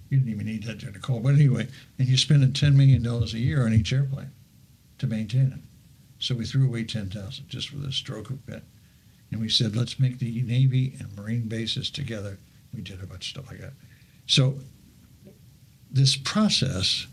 you 0.09 0.17
didn't 0.17 0.33
even 0.33 0.45
need 0.45 0.63
that 0.63 0.79
during 0.79 0.93
the 0.93 0.99
cold. 0.99 1.23
But 1.23 1.35
anyway, 1.35 1.67
and 1.97 2.07
you're 2.07 2.17
spending 2.17 2.51
$10 2.51 2.75
million 2.75 3.05
a 3.05 3.25
year 3.37 3.65
on 3.65 3.73
each 3.73 3.93
airplane 3.93 4.31
to 4.99 5.07
maintain 5.07 5.53
it. 5.53 5.59
So 6.19 6.35
we 6.35 6.45
threw 6.45 6.67
away 6.67 6.83
10000 6.83 7.47
just 7.47 7.69
for 7.69 7.77
the 7.77 7.91
stroke 7.91 8.29
of 8.29 8.45
pen. 8.45 8.61
And 9.31 9.39
we 9.39 9.49
said, 9.49 9.75
let's 9.75 9.99
make 9.99 10.19
the 10.19 10.41
Navy 10.43 10.95
and 10.99 11.15
Marine 11.17 11.47
bases 11.47 11.89
together. 11.89 12.37
We 12.75 12.81
did 12.81 13.01
a 13.01 13.05
bunch 13.05 13.27
of 13.27 13.41
stuff 13.41 13.49
like 13.49 13.61
that. 13.61 13.73
So 14.27 14.59
this 15.89 16.15
process, 16.15 17.07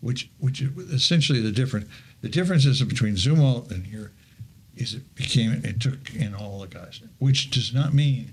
which 0.00 0.30
which 0.38 0.60
is 0.60 0.76
essentially 0.92 1.40
the 1.40 1.52
difference, 1.52 1.88
the 2.22 2.28
differences 2.28 2.82
between 2.82 3.14
Zumwalt 3.14 3.70
and 3.70 3.86
here 3.86 4.12
is 4.76 4.94
it 4.94 5.14
became 5.14 5.52
it 5.64 5.80
took 5.80 6.14
in 6.14 6.34
all 6.34 6.60
the 6.60 6.66
guys, 6.66 7.00
which 7.18 7.50
does 7.50 7.72
not 7.72 7.94
mean 7.94 8.32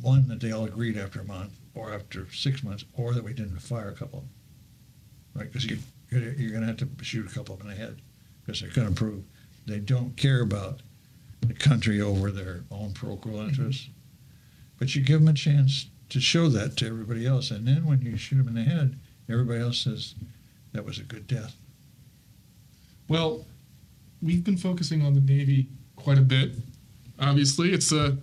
one 0.00 0.28
that 0.28 0.40
they 0.40 0.52
all 0.52 0.64
agreed 0.64 0.96
after 0.96 1.20
a 1.20 1.24
month 1.24 1.52
or 1.74 1.92
after 1.92 2.30
six 2.32 2.62
months, 2.62 2.84
or 2.94 3.14
that 3.14 3.22
we 3.22 3.32
didn't 3.32 3.58
fire 3.60 3.88
a 3.88 3.94
couple, 3.94 4.24
right? 5.34 5.46
Because 5.46 5.64
you, 5.64 5.78
you're, 6.10 6.50
going 6.50 6.62
to 6.62 6.66
have 6.66 6.76
to 6.78 6.88
shoot 7.02 7.30
a 7.30 7.34
couple 7.34 7.54
of 7.54 7.60
them 7.60 7.70
in 7.70 7.76
the 7.76 7.82
head 7.82 8.00
because 8.44 8.60
they're 8.60 8.70
going 8.70 8.88
to 8.88 8.94
prove 8.94 9.22
they 9.66 9.78
don't 9.78 10.16
care 10.16 10.40
about 10.40 10.80
the 11.42 11.54
country 11.54 12.00
over 12.00 12.30
their 12.30 12.64
own 12.70 12.92
parochial 12.92 13.36
mm-hmm. 13.36 13.48
interests. 13.48 13.84
Mm-hmm. 13.84 13.92
But 14.78 14.94
you 14.94 15.02
give 15.02 15.20
them 15.20 15.28
a 15.28 15.34
chance 15.34 15.86
to 16.08 16.20
show 16.20 16.48
that 16.48 16.76
to 16.78 16.86
everybody 16.86 17.26
else, 17.26 17.50
and 17.50 17.66
then 17.66 17.86
when 17.86 18.02
you 18.02 18.16
shoot 18.16 18.36
them 18.36 18.48
in 18.48 18.54
the 18.54 18.62
head, 18.62 18.98
everybody 19.28 19.60
else 19.60 19.78
says 19.78 20.14
that 20.72 20.84
was 20.84 20.98
a 20.98 21.04
good 21.04 21.26
death. 21.26 21.54
Well, 23.08 23.44
we've 24.22 24.44
been 24.44 24.56
focusing 24.56 25.04
on 25.04 25.14
the 25.14 25.20
Navy 25.20 25.68
quite 25.96 26.18
a 26.18 26.22
bit. 26.22 26.52
Obviously, 27.18 27.72
it's 27.72 27.92
a 27.92 28.16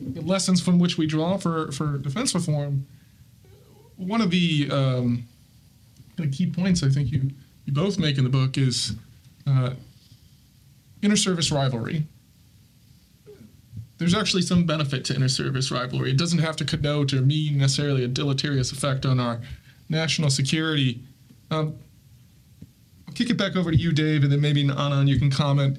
lessons 0.00 0.60
from 0.60 0.78
which 0.78 0.98
we 0.98 1.06
draw 1.06 1.36
for, 1.36 1.72
for 1.72 1.98
defense 1.98 2.34
reform, 2.34 2.86
one 3.96 4.20
of 4.20 4.30
the 4.30 4.68
um, 4.70 5.26
kind 6.16 6.28
of 6.28 6.36
key 6.36 6.50
points 6.50 6.82
I 6.82 6.88
think 6.88 7.10
you, 7.10 7.30
you 7.64 7.72
both 7.72 7.98
make 7.98 8.18
in 8.18 8.24
the 8.24 8.30
book 8.30 8.58
is 8.58 8.94
uh, 9.46 9.70
inter-service 11.02 11.50
rivalry. 11.50 12.04
There's 13.98 14.14
actually 14.14 14.42
some 14.42 14.66
benefit 14.66 15.06
to 15.06 15.14
inter-service 15.14 15.70
rivalry. 15.70 16.10
It 16.10 16.18
doesn't 16.18 16.40
have 16.40 16.56
to 16.56 16.64
connote 16.64 17.14
or 17.14 17.22
mean 17.22 17.58
necessarily 17.58 18.04
a 18.04 18.08
deleterious 18.08 18.70
effect 18.72 19.06
on 19.06 19.18
our 19.18 19.40
national 19.88 20.28
security. 20.28 21.00
Um, 21.50 21.78
I'll 23.08 23.14
kick 23.14 23.30
it 23.30 23.38
back 23.38 23.56
over 23.56 23.70
to 23.70 23.76
you, 23.76 23.92
Dave, 23.92 24.22
and 24.22 24.30
then 24.30 24.40
maybe 24.42 24.64
Anand, 24.64 25.08
you 25.08 25.18
can 25.18 25.30
comment 25.30 25.78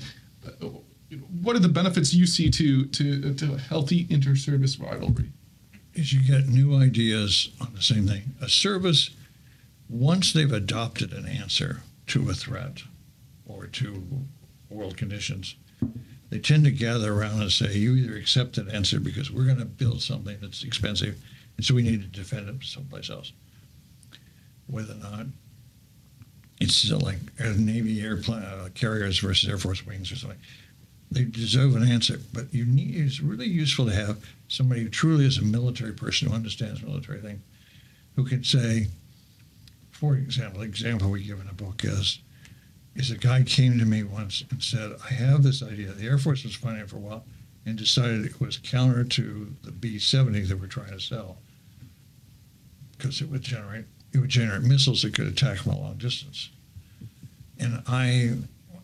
what 1.41 1.55
are 1.55 1.59
the 1.59 1.69
benefits 1.69 2.13
you 2.13 2.25
see 2.25 2.49
to 2.51 2.85
to 2.85 3.33
to 3.33 3.57
healthy 3.57 4.07
inter-service 4.09 4.79
rivalry? 4.79 5.31
Is 5.93 6.13
you 6.13 6.21
get 6.21 6.47
new 6.47 6.75
ideas 6.75 7.49
on 7.59 7.73
the 7.73 7.81
same 7.81 8.07
thing. 8.07 8.35
A 8.41 8.49
service, 8.49 9.11
once 9.89 10.31
they've 10.31 10.51
adopted 10.51 11.11
an 11.11 11.25
answer 11.27 11.81
to 12.07 12.29
a 12.29 12.33
threat 12.33 12.83
or 13.47 13.65
to 13.67 14.03
world 14.69 14.95
conditions, 14.95 15.55
they 16.29 16.39
tend 16.39 16.65
to 16.65 16.71
gather 16.71 17.13
around 17.13 17.41
and 17.41 17.51
say, 17.51 17.73
you 17.73 17.95
either 17.95 18.15
accept 18.15 18.57
that 18.57 18.69
answer 18.69 18.99
because 18.99 19.31
we're 19.31 19.45
going 19.45 19.57
to 19.57 19.65
build 19.65 20.01
something 20.01 20.37
that's 20.41 20.63
expensive, 20.63 21.17
and 21.55 21.65
so 21.65 21.73
we 21.73 21.83
need 21.83 22.01
to 22.01 22.19
defend 22.19 22.47
it 22.49 22.63
someplace 22.63 23.09
else. 23.09 23.31
Whether 24.67 24.93
or 24.93 24.97
not 24.97 25.25
it's 26.59 26.91
like 26.91 27.17
Navy 27.39 28.01
airplane 28.01 28.43
uh, 28.43 28.69
carriers 28.75 29.19
versus 29.19 29.49
Air 29.49 29.57
Force 29.57 29.85
wings 29.85 30.11
or 30.11 30.15
something. 30.15 30.39
They 31.11 31.23
deserve 31.23 31.75
an 31.75 31.87
answer, 31.87 32.19
but 32.33 32.53
you 32.53 32.65
need, 32.65 32.95
it's 32.95 33.21
really 33.21 33.47
useful 33.47 33.85
to 33.85 33.93
have 33.93 34.25
somebody 34.49 34.83
who 34.83 34.89
truly 34.89 35.25
is 35.25 35.37
a 35.37 35.43
military 35.43 35.93
person 35.93 36.27
who 36.27 36.35
understands 36.35 36.83
military 36.83 37.21
thing, 37.21 37.41
who 38.15 38.25
can 38.25 38.43
say, 38.43 38.87
for 39.91 40.15
example, 40.15 40.59
the 40.59 40.65
example 40.65 41.09
we 41.09 41.23
give 41.23 41.39
in 41.39 41.47
the 41.47 41.53
book 41.53 41.83
is, 41.83 42.19
is 42.95 43.11
a 43.11 43.17
guy 43.17 43.43
came 43.43 43.79
to 43.79 43.85
me 43.85 44.03
once 44.03 44.43
and 44.49 44.61
said, 44.61 44.91
I 45.09 45.13
have 45.13 45.43
this 45.43 45.63
idea. 45.63 45.91
The 45.93 46.07
Air 46.07 46.17
Force 46.17 46.43
was 46.43 46.55
funding 46.55 46.83
it 46.83 46.89
for 46.89 46.97
a 46.97 46.99
while 46.99 47.23
and 47.65 47.77
decided 47.77 48.25
it 48.25 48.39
was 48.41 48.57
counter 48.57 49.03
to 49.03 49.53
the 49.63 49.71
B-70 49.71 50.47
that 50.47 50.59
we're 50.59 50.67
trying 50.67 50.91
to 50.91 50.99
sell 50.99 51.37
because 52.97 53.21
it 53.21 53.29
would 53.29 53.41
generate 53.43 53.85
it 54.13 54.19
would 54.19 54.29
generate 54.29 54.63
missiles 54.63 55.01
that 55.01 55.13
could 55.13 55.27
attack 55.27 55.59
from 55.59 55.73
a 55.73 55.79
long 55.79 55.97
distance. 55.97 56.49
And 57.59 57.83
I, 57.87 58.33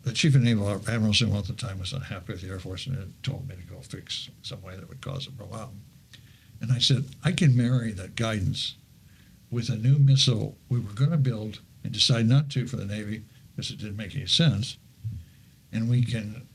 the 0.04 0.12
chief 0.12 0.36
of 0.36 0.42
naval 0.42 0.70
admiral 0.70 1.38
at 1.38 1.46
the 1.46 1.54
time 1.54 1.80
was 1.80 1.94
unhappy 1.94 2.34
with 2.34 2.42
the 2.42 2.50
Air 2.50 2.60
Force 2.60 2.88
and 2.88 2.98
had 2.98 3.24
told 3.24 3.48
me 3.48 3.56
to 3.56 3.62
go 3.62 3.80
fix 3.82 4.30
some 4.42 4.62
way 4.62 4.76
that 4.76 4.90
would 4.90 5.02
cause 5.02 5.28
a 5.28 5.32
problem. 5.32 5.82
And 6.62 6.72
I 6.72 6.80
said, 6.80 7.06
I 7.24 7.32
can 7.32 7.56
marry 7.56 7.92
that 7.94 8.16
guidance 8.16 8.76
with 9.50 9.70
a 9.70 9.76
new 9.76 9.98
missile 9.98 10.58
we 10.70 10.80
were 10.80 10.94
going 10.94 11.12
to 11.12 11.18
build 11.18 11.62
and 11.84 11.94
decide 11.94 12.26
not 12.26 12.50
to 12.52 12.68
for 12.68 12.76
the 12.76 12.86
Navy 12.86 13.24
because 13.56 13.72
it 13.72 13.78
didn't 13.78 13.98
make 13.98 14.16
any 14.16 14.26
sense. 14.26 14.78
And 15.72 15.90
we 15.90 16.04
can, 16.04 16.48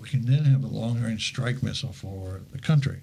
we 0.00 0.08
can 0.08 0.26
then 0.26 0.44
have 0.44 0.64
a 0.64 0.68
long-range 0.68 1.26
strike 1.26 1.62
missile 1.62 1.92
for 1.92 2.42
the 2.52 2.58
country, 2.58 3.00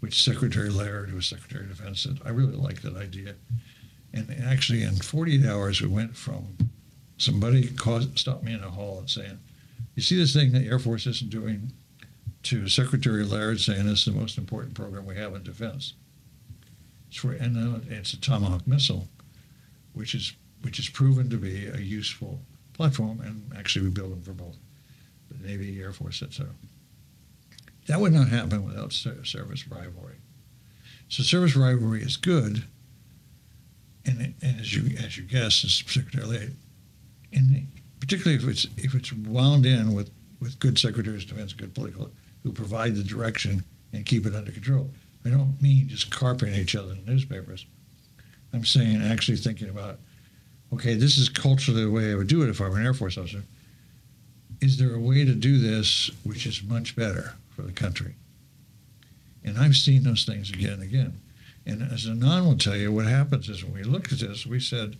which 0.00 0.22
Secretary 0.22 0.70
Laird, 0.70 1.10
who 1.10 1.16
was 1.16 1.26
Secretary 1.26 1.64
of 1.64 1.76
Defense, 1.76 2.00
said, 2.02 2.20
I 2.24 2.30
really 2.30 2.56
like 2.56 2.82
that 2.82 2.96
idea. 2.96 3.34
And 4.12 4.34
actually, 4.44 4.82
in 4.82 4.96
48 4.96 5.44
hours, 5.44 5.80
we 5.80 5.88
went 5.88 6.16
from 6.16 6.56
somebody 7.18 7.68
caused, 7.68 8.18
stopped 8.18 8.44
me 8.44 8.52
in 8.52 8.62
a 8.62 8.70
hall 8.70 8.98
and 8.98 9.10
saying, 9.10 9.38
"You 9.94 10.02
see 10.02 10.16
this 10.16 10.32
thing 10.32 10.52
the 10.52 10.66
Air 10.66 10.78
Force 10.78 11.06
isn't 11.06 11.30
doing?" 11.30 11.72
To 12.44 12.68
Secretary 12.68 13.24
Laird 13.24 13.58
saying 13.60 13.86
is 13.86 14.04
the 14.04 14.10
most 14.10 14.36
important 14.36 14.74
program 14.74 15.06
we 15.06 15.16
have 15.16 15.34
in 15.34 15.42
defense. 15.42 15.94
It's 17.08 17.16
for, 17.16 17.32
and 17.32 17.56
uh, 17.56 17.80
it's 17.88 18.12
a 18.12 18.20
Tomahawk 18.20 18.66
missile, 18.66 19.08
which 19.94 20.14
is 20.14 20.34
which 20.60 20.78
is 20.78 20.88
proven 20.88 21.30
to 21.30 21.36
be 21.36 21.66
a 21.66 21.78
useful 21.78 22.40
platform, 22.74 23.20
and 23.20 23.50
actually 23.56 23.86
we 23.86 23.90
build 23.90 24.12
them 24.12 24.22
for 24.22 24.32
both 24.32 24.56
the 25.30 25.46
Navy, 25.46 25.80
Air 25.80 25.92
Force, 25.92 26.22
etc. 26.22 26.52
That 27.86 28.00
would 28.00 28.12
not 28.12 28.28
happen 28.28 28.64
without 28.64 28.92
service 28.92 29.68
rivalry. 29.68 30.16
So 31.08 31.22
service 31.22 31.54
rivalry 31.54 32.02
is 32.02 32.16
good, 32.16 32.64
and, 34.04 34.34
and 34.42 34.60
as 34.60 34.74
you 34.74 34.96
as 34.98 35.16
you 35.16 35.24
guess, 35.24 35.64
as 35.64 35.74
Secretary 35.74 36.26
Laird, 36.26 36.56
and 37.34 37.66
particularly 38.00 38.42
if 38.42 38.48
it's 38.48 38.66
if 38.76 38.94
it's 38.94 39.12
wound 39.12 39.66
in 39.66 39.92
with 39.92 40.10
with 40.40 40.58
good 40.58 40.78
secretaries 40.78 41.24
of 41.24 41.30
defense, 41.30 41.52
good 41.52 41.74
political 41.74 42.10
who 42.42 42.52
provide 42.52 42.94
the 42.94 43.02
direction 43.02 43.64
and 43.92 44.04
keep 44.04 44.26
it 44.26 44.34
under 44.34 44.52
control. 44.52 44.90
I 45.24 45.30
don't 45.30 45.60
mean 45.62 45.88
just 45.88 46.10
carping 46.10 46.54
each 46.54 46.76
other 46.76 46.92
in 46.92 47.04
newspapers. 47.06 47.64
I'm 48.52 48.64
saying 48.64 49.02
actually 49.02 49.38
thinking 49.38 49.70
about, 49.70 49.98
okay, 50.72 50.94
this 50.94 51.16
is 51.16 51.28
culturally 51.28 51.82
the 51.82 51.90
way 51.90 52.12
I 52.12 52.14
would 52.14 52.26
do 52.26 52.42
it 52.42 52.50
if 52.50 52.60
I 52.60 52.68
were 52.68 52.76
an 52.76 52.84
Air 52.84 52.94
Force 52.94 53.16
officer. 53.16 53.42
Is 54.60 54.78
there 54.78 54.94
a 54.94 55.00
way 55.00 55.24
to 55.24 55.34
do 55.34 55.58
this 55.58 56.10
which 56.24 56.46
is 56.46 56.62
much 56.62 56.94
better 56.94 57.34
for 57.56 57.62
the 57.62 57.72
country? 57.72 58.14
And 59.44 59.58
I've 59.58 59.76
seen 59.76 60.02
those 60.02 60.24
things 60.24 60.50
again 60.50 60.74
and 60.74 60.82
again. 60.82 61.20
And 61.66 61.82
as 61.90 62.06
Anand 62.06 62.44
will 62.44 62.58
tell 62.58 62.76
you, 62.76 62.92
what 62.92 63.06
happens 63.06 63.48
is 63.48 63.64
when 63.64 63.74
we 63.74 63.82
looked 63.82 64.12
at 64.12 64.18
this, 64.18 64.46
we 64.46 64.60
said, 64.60 64.96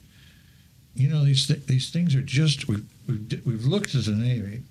you 0.95 1.09
know, 1.09 1.25
these 1.25 1.47
th- 1.47 1.67
these 1.67 1.91
things 1.91 2.15
are 2.15 2.23
just 2.23 2.69
we've, 2.69 2.85
we've 3.09 3.43
we've 3.45 3.65
looked 3.65 3.95
at 3.95 4.05
the 4.05 4.13
Navy, 4.13 4.63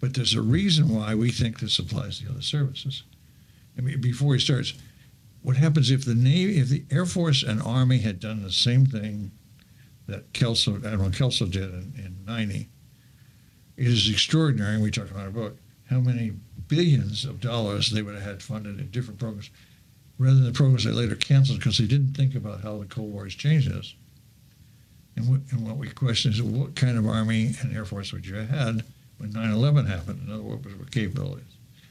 but 0.00 0.14
there's 0.14 0.34
a 0.34 0.42
reason 0.42 0.88
why 0.88 1.14
we 1.14 1.30
think 1.30 1.60
this 1.60 1.78
applies 1.78 2.20
to 2.20 2.30
other 2.30 2.42
services. 2.42 3.02
I 3.76 3.80
mean, 3.80 4.00
before 4.00 4.34
he 4.34 4.40
starts, 4.40 4.74
what 5.42 5.56
happens 5.56 5.90
if 5.90 6.04
the 6.04 6.14
Navy, 6.14 6.58
if 6.58 6.68
the 6.68 6.84
Air 6.90 7.06
Force 7.06 7.42
and 7.42 7.60
Army 7.62 7.98
had 7.98 8.20
done 8.20 8.42
the 8.42 8.52
same 8.52 8.86
thing 8.86 9.32
that 10.06 10.32
Kelso, 10.32 10.76
Admiral 10.76 11.10
Kelso 11.10 11.46
did 11.46 11.70
in, 11.70 11.92
in 11.96 12.16
90? 12.26 12.68
It 13.76 13.86
is 13.86 14.10
extraordinary, 14.10 14.74
and 14.74 14.82
we 14.82 14.90
talked 14.90 15.10
about 15.10 15.24
our 15.24 15.30
book, 15.30 15.58
how 15.88 16.00
many 16.00 16.32
billions 16.68 17.24
of 17.24 17.40
dollars 17.40 17.90
they 17.90 18.02
would 18.02 18.14
have 18.14 18.22
had 18.22 18.42
funded 18.42 18.78
in 18.78 18.90
different 18.90 19.18
programs 19.18 19.50
rather 20.18 20.36
than 20.36 20.44
the 20.44 20.52
programs 20.52 20.84
they 20.84 20.90
later 20.90 21.16
canceled 21.16 21.58
because 21.58 21.78
they 21.78 21.86
didn't 21.86 22.14
think 22.14 22.34
about 22.34 22.62
how 22.62 22.78
the 22.78 22.86
Cold 22.86 23.12
War 23.12 23.24
has 23.24 23.34
changed 23.34 23.72
us. 23.72 23.94
And 25.16 25.28
what, 25.28 25.40
and 25.50 25.66
what 25.66 25.76
we 25.76 25.88
question 25.90 26.32
is 26.32 26.42
what 26.42 26.74
kind 26.74 26.96
of 26.96 27.06
Army 27.06 27.54
and 27.60 27.74
Air 27.76 27.84
Force 27.84 28.12
would 28.12 28.26
you 28.26 28.36
have 28.36 28.48
had 28.48 28.82
when 29.18 29.32
9-11 29.32 29.86
happened? 29.88 30.22
In 30.26 30.32
other 30.32 30.42
words, 30.42 30.64
what 30.74 30.90
capabilities? 30.90 31.44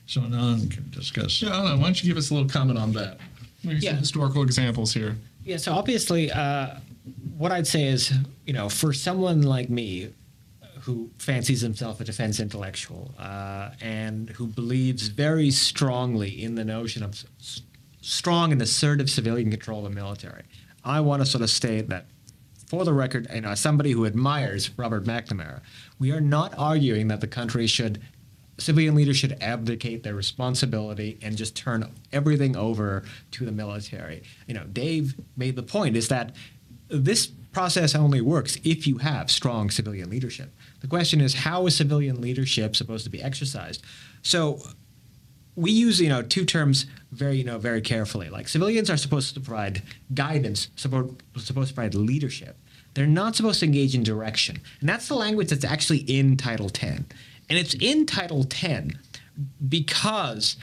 So 0.08 0.22
Anand 0.22 0.72
can 0.72 0.90
discuss. 0.90 1.42
Yeah, 1.42 1.50
Anand, 1.50 1.78
why 1.78 1.84
don't 1.86 2.04
you 2.04 2.10
give 2.10 2.18
us 2.18 2.32
a 2.32 2.34
little 2.34 2.50
comment 2.50 2.80
on 2.80 2.92
that? 2.94 3.20
Maybe 3.64 3.80
Yeah. 3.80 3.92
some 3.92 4.00
historical 4.00 4.42
examples 4.44 4.94
here. 4.94 5.18
Yeah, 5.46 5.58
so 5.58 5.74
obviously, 5.74 6.32
uh, 6.32 6.78
what 7.38 7.52
I'd 7.52 7.68
say 7.68 7.86
is, 7.88 8.12
you 8.46 8.54
know, 8.54 8.70
for 8.70 8.92
someone 8.94 9.44
like 9.44 9.70
me 9.70 10.10
who 10.82 11.12
fancies 11.20 11.62
himself 11.62 12.02
a 12.02 12.04
defense 12.04 12.40
intellectual 12.40 13.14
uh, 13.20 13.70
and 13.82 14.32
who 14.32 14.48
believes 14.48 15.08
very 15.10 15.52
strongly 15.52 16.44
in 16.44 16.56
the 16.56 16.66
notion 16.66 17.04
of 17.04 17.12
s- 17.40 17.62
strong 18.02 18.52
and 18.52 18.60
assertive 18.64 19.08
civilian 19.10 19.52
control 19.52 19.86
of 19.86 19.94
the 19.94 19.96
military, 19.96 20.42
I 20.84 21.00
want 21.02 21.22
to 21.22 21.26
sort 21.28 21.44
of 21.44 21.52
state 21.52 21.88
that, 21.90 22.06
for 22.72 22.86
the 22.86 22.94
record, 22.94 23.28
you 23.34 23.42
know, 23.42 23.50
as 23.50 23.60
somebody 23.60 23.92
who 23.92 24.06
admires 24.06 24.72
Robert 24.78 25.04
McNamara, 25.04 25.60
we 26.00 26.14
are 26.14 26.22
not 26.22 26.58
arguing 26.58 27.10
that 27.10 27.20
the 27.20 27.28
country 27.28 27.68
should 27.68 28.02
civilian 28.58 28.96
leaders 28.96 29.18
should 29.18 29.36
abdicate 29.44 30.04
their 30.04 30.16
responsibility 30.16 31.20
and 31.22 31.36
just 31.36 31.54
turn 31.54 31.92
everything 32.14 32.56
over 32.56 33.04
to 33.32 33.44
the 33.44 33.52
military. 33.52 34.24
You 34.48 34.54
know, 34.54 34.64
Dave 34.72 35.16
made 35.36 35.58
the 35.58 35.64
point 35.64 35.98
is 35.98 36.08
that 36.08 36.34
this 36.88 37.28
process 37.52 37.94
only 37.94 38.22
works 38.22 38.58
if 38.64 38.88
you 38.88 39.00
have 39.00 39.30
strong 39.30 39.70
civilian 39.70 40.10
leadership. 40.10 40.56
The 40.80 40.88
question 40.88 41.20
is 41.20 41.34
how 41.34 41.68
is 41.68 41.76
civilian 41.76 42.22
leadership 42.22 42.78
supposed 42.78 43.04
to 43.04 43.10
be 43.10 43.22
exercised? 43.22 43.84
So 44.22 44.62
we 45.58 45.72
use 45.72 46.00
you 46.00 46.08
know 46.08 46.22
two 46.22 46.46
terms 46.46 46.86
very 47.12 47.38
you 47.38 47.44
know 47.44 47.58
very 47.58 47.82
carefully. 47.82 48.30
Like 48.30 48.48
civilians 48.48 48.90
are 48.90 48.98
supposed 48.98 49.34
to 49.34 49.40
provide 49.40 49.84
guidance, 50.14 50.70
support, 50.76 51.10
supposed 51.38 51.70
to 51.70 51.74
provide 51.74 51.96
leadership. 51.96 52.58
They're 52.94 53.08
not 53.08 53.36
supposed 53.36 53.60
to 53.62 53.66
engage 53.66 53.96
in 53.96 54.04
direction, 54.04 54.60
and 54.80 54.90
that's 54.90 55.08
the 55.08 55.16
language 55.16 55.50
that's 55.50 55.66
actually 55.66 56.00
in 56.00 56.38
Title 56.38 56.70
10, 56.70 57.06
and 57.50 57.60
it's 57.60 57.74
in 57.76 58.06
Title 58.06 58.44
10 58.44 59.00
because 59.70 60.58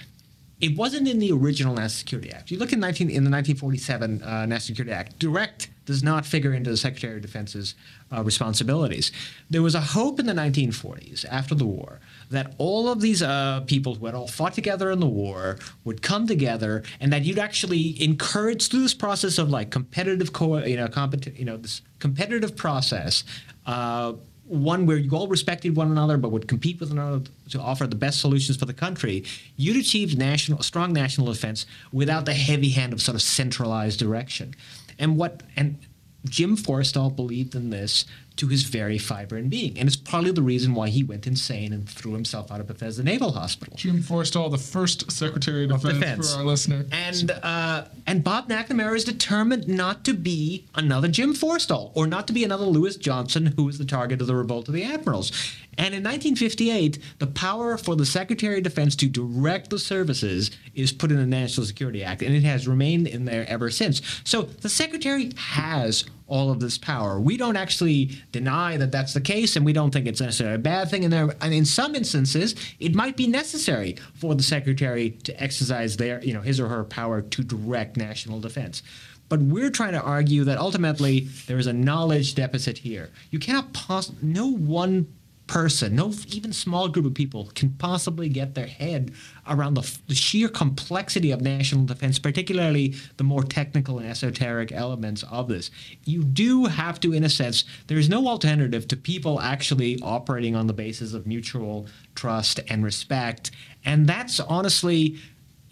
it 0.61 0.77
wasn't 0.77 1.07
in 1.07 1.19
the 1.21 1.31
original 1.33 1.75
National 1.75 1.91
Security 1.91 2.33
Act. 2.33 2.51
You 2.51 2.59
look 2.59 2.73
in 2.73 2.81
19 2.81 3.09
in 3.09 3.25
the 3.25 3.31
1947 3.31 4.23
uh, 4.23 4.47
National 4.47 4.61
Security 4.61 4.93
Act. 4.93 5.19
Direct 5.19 5.71
does 5.87 6.03
not 6.03 6.27
figure 6.27 6.53
into 6.53 6.71
the 6.71 6.77
Secretary 6.77 7.17
of 7.17 7.23
Defense's 7.23 7.75
uh, 8.13 8.23
responsibilities. 8.23 9.13
There 9.49 9.63
was 9.63 9.75
a 9.75 9.81
hope 9.81 10.19
in 10.19 10.27
the 10.27 10.33
1940s 10.33 11.25
after 11.31 11.55
the 11.55 11.65
war 11.65 12.01
that 12.31 12.55
all 12.59 12.89
of 12.89 13.01
these 13.01 13.23
uh, 13.23 13.61
people 13.67 13.95
who 13.95 14.07
had 14.07 14.15
all 14.15 14.29
fought 14.29 14.55
together 14.55 14.91
in 14.91 15.01
the 15.01 15.07
war 15.07 15.59
would 15.85 16.03
come 16.03 16.27
together, 16.27 16.83
and 17.01 17.13
that 17.13 17.25
you'd 17.25 17.39
actually 17.39 18.03
encourage 18.03 18.69
through 18.69 18.83
this 18.83 18.95
process 18.95 19.39
of 19.39 19.51
like 19.51 19.71
competitive, 19.71 20.33
co- 20.33 20.65
you 20.65 20.77
know, 20.77 20.89
competi- 20.89 21.39
you 21.39 21.45
know, 21.45 21.57
this 21.57 21.83
competitive 21.99 22.57
process. 22.57 23.25
Uh, 23.67 24.15
one 24.49 24.87
where 24.87 24.97
you 24.97 25.11
all 25.11 25.29
respected 25.29 25.77
one 25.77 25.91
another 25.91 26.17
but 26.17 26.31
would 26.31 26.49
compete 26.49 26.81
with 26.81 26.91
another 26.91 27.23
to 27.51 27.61
offer 27.61 27.87
the 27.87 27.97
best 27.97 28.21
solutions 28.21 28.57
for 28.57 28.65
the 28.65 28.73
country, 28.73 29.23
you'd 29.57 29.77
achieve 29.77 30.17
national, 30.17 30.63
strong 30.63 30.93
national 30.93 31.27
defense 31.27 31.67
without 31.93 32.25
the 32.25 32.33
heavy 32.33 32.71
hand 32.71 32.95
of 32.95 33.03
sort 33.03 33.15
of 33.15 33.21
centralized 33.21 33.99
direction. 33.99 34.55
And 34.99 35.19
what 35.19 35.43
and 35.55 35.79
Jim 36.25 36.57
Forrestal 36.57 37.15
believed 37.15 37.55
in 37.55 37.71
this 37.71 38.05
to 38.39 38.49
his 38.49 38.63
very 38.63 38.99
fiber 38.99 39.37
and 39.37 39.51
being, 39.51 39.79
and 39.79 39.87
it's 39.87 39.97
probably 39.97 40.31
the 40.31 40.43
reason 40.43 40.75
why 40.75 40.89
he 40.89 41.03
went 41.03 41.27
insane 41.27 41.73
and 41.73 41.89
threw 41.89 42.13
himself 42.13 42.51
out 42.51 42.61
of 42.61 42.67
Bethesda 42.67 43.03
Naval 43.03 43.33
Hospital. 43.33 43.77
Jim 43.77 44.03
Forrestal, 44.03 44.51
the 44.51 44.59
first 44.59 45.11
Secretary 45.11 45.65
of 45.65 45.71
Defense, 45.71 45.99
Defense. 45.99 46.33
for 46.33 46.39
our 46.41 46.45
listener. 46.47 46.87
And 46.93 47.31
uh, 47.31 47.85
and 48.07 48.25
Bob 48.25 48.49
McNamara 48.49 48.97
is 48.97 49.05
determined 49.05 49.69
not 49.69 50.05
to 50.05 50.15
be 50.15 50.67
another 50.75 51.09
Jim 51.09 51.35
Forrestal 51.35 51.93
or 51.95 52.07
not 52.07 52.27
to 52.29 52.33
be 52.33 52.45
another 52.45 52.65
Louis 52.65 52.97
Johnson, 52.97 53.47
who 53.57 53.65
was 53.65 53.79
the 53.79 53.85
target 53.85 54.21
of 54.21 54.27
the 54.27 54.35
revolt 54.35 54.69
of 54.69 54.75
the 54.75 54.85
admirals. 54.85 55.31
And 55.77 55.95
in 55.95 56.03
1958, 56.03 56.99
the 57.21 57.29
power 57.29 57.77
for 57.77 57.95
the 57.95 58.05
Secretary 58.05 58.59
of 58.59 58.65
Defense 58.65 58.97
to 58.97 59.07
direct 59.07 59.71
the 59.71 59.79
services 59.79 60.51
is 60.75 60.91
put 60.91 61.13
in 61.13 61.19
the 61.19 61.27
National 61.27 61.67
Security 61.67 62.03
Act, 62.03 62.23
and 62.23 62.35
it 62.35 62.43
has 62.43 62.67
remained 62.67 63.07
in 63.07 63.25
there 63.25 63.47
ever 63.49 63.71
since. 63.71 64.03
So 64.25 64.43
the 64.43 64.69
Secretary 64.69 65.31
has 65.37 66.05
all 66.29 66.51
of 66.51 66.61
this 66.61 66.79
power. 66.79 67.19
We 67.21 67.37
don't 67.37 67.57
actually 67.57 68.13
deny 68.33 68.77
that 68.77 68.93
that's 68.93 69.15
the 69.15 69.21
case, 69.21 69.57
and 69.57 69.67
we 69.67 69.73
don't 69.73 69.91
think 69.91 70.07
it's 70.07 70.21
necessarily 70.21 70.57
a 70.57 70.59
bad 70.59 70.91
thing. 70.91 71.05
And, 71.05 71.13
there, 71.13 71.35
and 71.41 71.53
in 71.53 71.65
some 71.65 71.95
instances, 71.95 72.55
it 72.79 72.95
might 72.95 73.17
be 73.17 73.27
necessary 73.27 73.97
for 74.15 74.35
the 74.35 74.43
secretary 74.43 75.11
to 75.25 75.43
exercise 75.43 75.97
their, 75.97 76.23
you 76.23 76.35
know, 76.35 76.43
his 76.43 76.61
or 76.61 76.69
her 76.69 76.85
power 76.85 77.23
to 77.23 77.43
direct 77.43 77.97
national 77.97 78.41
defense. 78.41 78.83
But 79.29 79.41
we're 79.43 79.71
trying 79.71 79.93
to 79.93 80.01
argue 80.01 80.45
that 80.45 80.59
ultimately 80.59 81.29
there 81.47 81.59
is 81.59 81.67
a 81.67 81.73
knowledge 81.73 82.35
deficit 82.35 82.79
here. 82.79 83.11
You 83.31 83.39
cannot 83.39 83.73
possibly, 83.73 84.27
no 84.27 84.47
one 84.47 85.07
person, 85.49 85.97
no 85.97 86.13
even 86.29 86.53
small 86.53 86.89
group 86.89 87.07
of 87.07 87.15
people 87.15 87.51
can 87.55 87.71
possibly 87.71 88.29
get 88.29 88.55
their 88.55 88.67
head 88.67 89.13
around 89.49 89.75
the, 89.75 89.99
the, 90.07 90.15
sheer 90.15 90.49
complexity 90.49 91.31
of 91.31 91.41
national 91.41 91.87
defense, 91.87 92.19
particularly 92.19 92.95
the 93.17 93.25
more 93.25 93.43
technical 93.43 93.99
and 93.99 94.09
esoteric 94.09 94.71
elements 94.71 95.25
of 95.25 95.49
this. 95.49 95.71
You 96.05 96.23
do 96.23 96.67
have 96.67 97.01
to, 97.01 97.13
in 97.13 97.25
a 97.25 97.29
sense, 97.29 97.65
there 97.89 97.99
is 97.99 98.09
no 98.09 98.29
alternative 98.29 98.87
to 98.89 98.97
people 98.97 99.41
actually 99.41 99.99
operating 100.03 100.55
on 100.55 100.67
the 100.67 100.73
basis 100.73 101.15
of 101.15 101.27
mutual 101.27 101.87
trust 102.15 102.61
and 102.69 102.85
respect. 102.85 103.51
And 103.85 104.07
that's 104.07 104.39
honestly, 104.39 105.19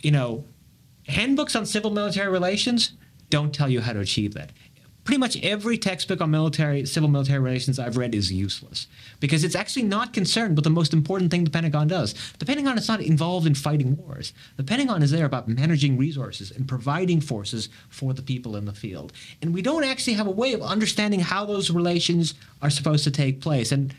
you 0.01 0.11
know, 0.11 0.45
handbooks 1.07 1.55
on 1.55 1.67
civil 1.67 1.91
military 1.91 2.33
relations 2.33 2.93
don't 3.29 3.55
tell 3.55 3.69
you 3.69 3.81
how 3.81 3.93
to 3.93 4.01
achieve 4.01 4.35
that 4.35 4.53
pretty 5.07 5.19
much 5.19 5.43
every 5.43 5.79
textbook 5.79 6.21
on 6.21 6.31
military 6.31 6.85
civil 6.85 7.09
military 7.09 7.39
relations 7.39 7.79
I've 7.79 7.97
read 7.97 8.15
is 8.15 8.31
useless 8.33 8.89
because 9.21 9.45
it's 9.45 9.55
actually 9.55 9.85
not 9.85 10.13
concerned 10.13 10.57
with 10.57 10.65
the 10.65 10.71
most 10.71 10.93
important 10.93 11.31
thing 11.31 11.45
the 11.45 11.51
Pentagon 11.51 11.87
does. 11.87 12.15
The 12.39 12.45
Pentagon 12.45 12.77
is 12.77 12.89
not 12.89 13.01
involved 13.01 13.47
in 13.47 13.55
fighting 13.55 13.97
wars. 13.97 14.35
The 14.57 14.65
Pentagon 14.65 15.03
is 15.03 15.13
there 15.13 15.25
about 15.25 15.49
managing 15.49 15.97
resources 15.97 16.51
and 16.51 16.69
providing 16.69 17.21
forces 17.21 17.69
for 17.89 18.13
the 18.13 18.23
people 18.23 18.57
in 18.57 18.65
the 18.65 18.75
field. 18.75 19.13
And 19.41 19.55
we 19.55 19.63
don't 19.63 19.85
actually 19.85 20.15
have 20.15 20.27
a 20.27 20.33
way 20.33 20.53
of 20.53 20.63
understanding 20.63 21.21
how 21.21 21.47
those 21.47 21.71
relations 21.71 22.35
are 22.61 22.71
supposed 22.71 23.05
to 23.05 23.11
take 23.11 23.41
place. 23.41 23.71
And 23.71 23.95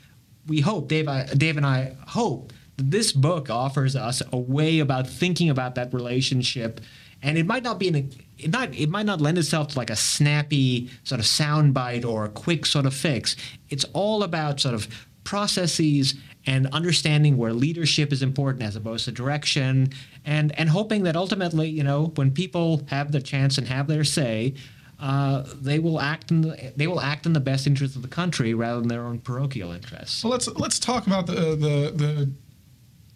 we 0.46 0.60
hope, 0.60 0.90
Dave, 0.90 1.08
I, 1.08 1.26
Dave 1.26 1.58
and 1.58 1.66
I 1.66 1.96
hope 2.08 2.52
that 2.76 2.92
this 2.92 3.14
book 3.14 3.50
offers 3.50 3.96
us 3.96 4.22
a 4.32 4.38
way 4.38 4.80
about 4.80 5.08
thinking 5.08 5.50
about 5.50 5.76
that 5.76 5.94
relationship. 5.94 6.82
And 7.22 7.38
it 7.38 7.46
might 7.46 7.64
not 7.64 7.80
be 7.80 7.88
an 7.88 8.12
it 8.38 8.54
might 8.54 8.78
it 8.78 8.90
might 8.90 9.06
not 9.06 9.22
lend 9.22 9.38
itself 9.38 9.70
to 9.70 9.78
like 9.78 9.90
a 9.90 9.96
snappy 9.96 10.90
sort 11.04 11.20
of 11.20 11.26
soundbite 11.26 12.06
or 12.06 12.26
a 12.26 12.30
quick 12.30 12.66
sort 12.66 12.86
of 12.86 12.94
fix. 12.94 13.36
It's 13.70 13.86
all 13.94 14.24
about 14.24 14.60
sort 14.60 14.76
of 14.76 14.88
processes 15.24 16.16
and 16.46 16.68
understanding 16.68 17.36
where 17.38 17.52
leadership 17.52 18.14
is 18.14 18.22
important 18.22 18.64
as 18.64 18.76
opposed 18.76 19.06
to 19.06 19.12
direction 19.12 19.90
and 20.24 20.58
and 20.58 20.70
hoping 20.70 21.04
that 21.04 21.16
ultimately 21.16 21.68
you 21.68 21.84
know 21.84 22.14
when 22.16 22.32
people 22.32 22.82
have 22.88 23.12
the 23.12 23.22
chance 23.22 23.58
and 23.58 23.68
have 23.68 23.88
their 23.88 24.04
say 24.04 24.54
uh, 25.00 25.44
they 25.62 25.80
will 25.80 26.00
act 26.00 26.32
in 26.32 26.42
the 26.42 26.74
they 26.76 26.88
will 26.88 27.02
act 27.02 27.26
in 27.26 27.34
the 27.34 27.40
best 27.40 27.68
interest 27.68 27.96
of 27.96 28.02
the 28.02 28.08
country 28.08 28.54
rather 28.54 28.80
than 28.80 28.88
their 28.88 29.04
own 29.04 29.20
parochial 29.20 29.72
interests. 29.72 30.24
Well, 30.24 30.32
let's 30.32 30.48
let's 30.48 30.80
talk 30.80 31.06
about 31.06 31.28
the 31.28 31.34
the 31.34 31.92
the, 31.94 32.32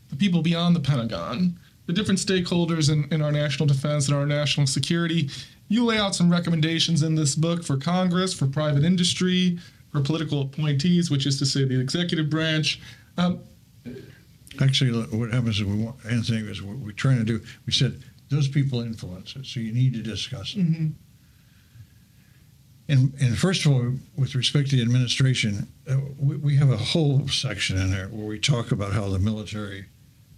the 0.09 0.15
people 0.15 0.41
beyond 0.43 0.75
the 0.75 0.79
Pentagon 0.79 1.57
the 1.87 1.93
different 1.93 2.19
stakeholders 2.19 2.91
in, 2.91 3.11
in 3.13 3.21
our 3.21 3.31
national 3.31 3.67
defense 3.67 4.07
and 4.07 4.15
our 4.15 4.25
national 4.25 4.67
security. 4.67 5.29
You 5.67 5.85
lay 5.85 5.97
out 5.97 6.15
some 6.15 6.29
recommendations 6.29 7.03
in 7.03 7.15
this 7.15 7.35
book 7.35 7.63
for 7.63 7.77
Congress, 7.77 8.33
for 8.33 8.47
private 8.47 8.83
industry, 8.83 9.57
for 9.91 10.01
political 10.01 10.41
appointees, 10.41 11.09
which 11.09 11.25
is 11.25 11.39
to 11.39 11.45
say 11.45 11.65
the 11.65 11.79
executive 11.79 12.29
branch. 12.29 12.81
Um, 13.17 13.41
Actually, 14.59 14.91
what 15.17 15.31
happens 15.31 15.59
is 15.59 15.63
we 15.63 15.83
want, 15.83 15.95
Anthony, 16.09 16.39
is 16.39 16.61
what 16.61 16.75
we're 16.77 16.91
trying 16.91 17.17
to 17.17 17.23
do. 17.23 17.41
We 17.65 17.71
said 17.71 18.03
those 18.29 18.47
people 18.47 18.81
influence 18.81 19.35
it, 19.35 19.45
so 19.45 19.59
you 19.61 19.73
need 19.73 19.93
to 19.93 20.01
discuss 20.01 20.55
it. 20.55 20.59
Mm-hmm. 20.59 20.87
And, 22.89 23.13
and 23.21 23.37
first 23.37 23.65
of 23.65 23.71
all, 23.71 23.93
with 24.17 24.35
respect 24.35 24.69
to 24.71 24.75
the 24.75 24.81
administration, 24.81 25.69
uh, 25.89 25.97
we, 26.19 26.35
we 26.35 26.55
have 26.57 26.69
a 26.69 26.77
whole 26.77 27.27
section 27.29 27.77
in 27.77 27.91
there 27.91 28.07
where 28.07 28.25
we 28.25 28.39
talk 28.39 28.73
about 28.73 28.91
how 28.91 29.07
the 29.07 29.19
military 29.19 29.85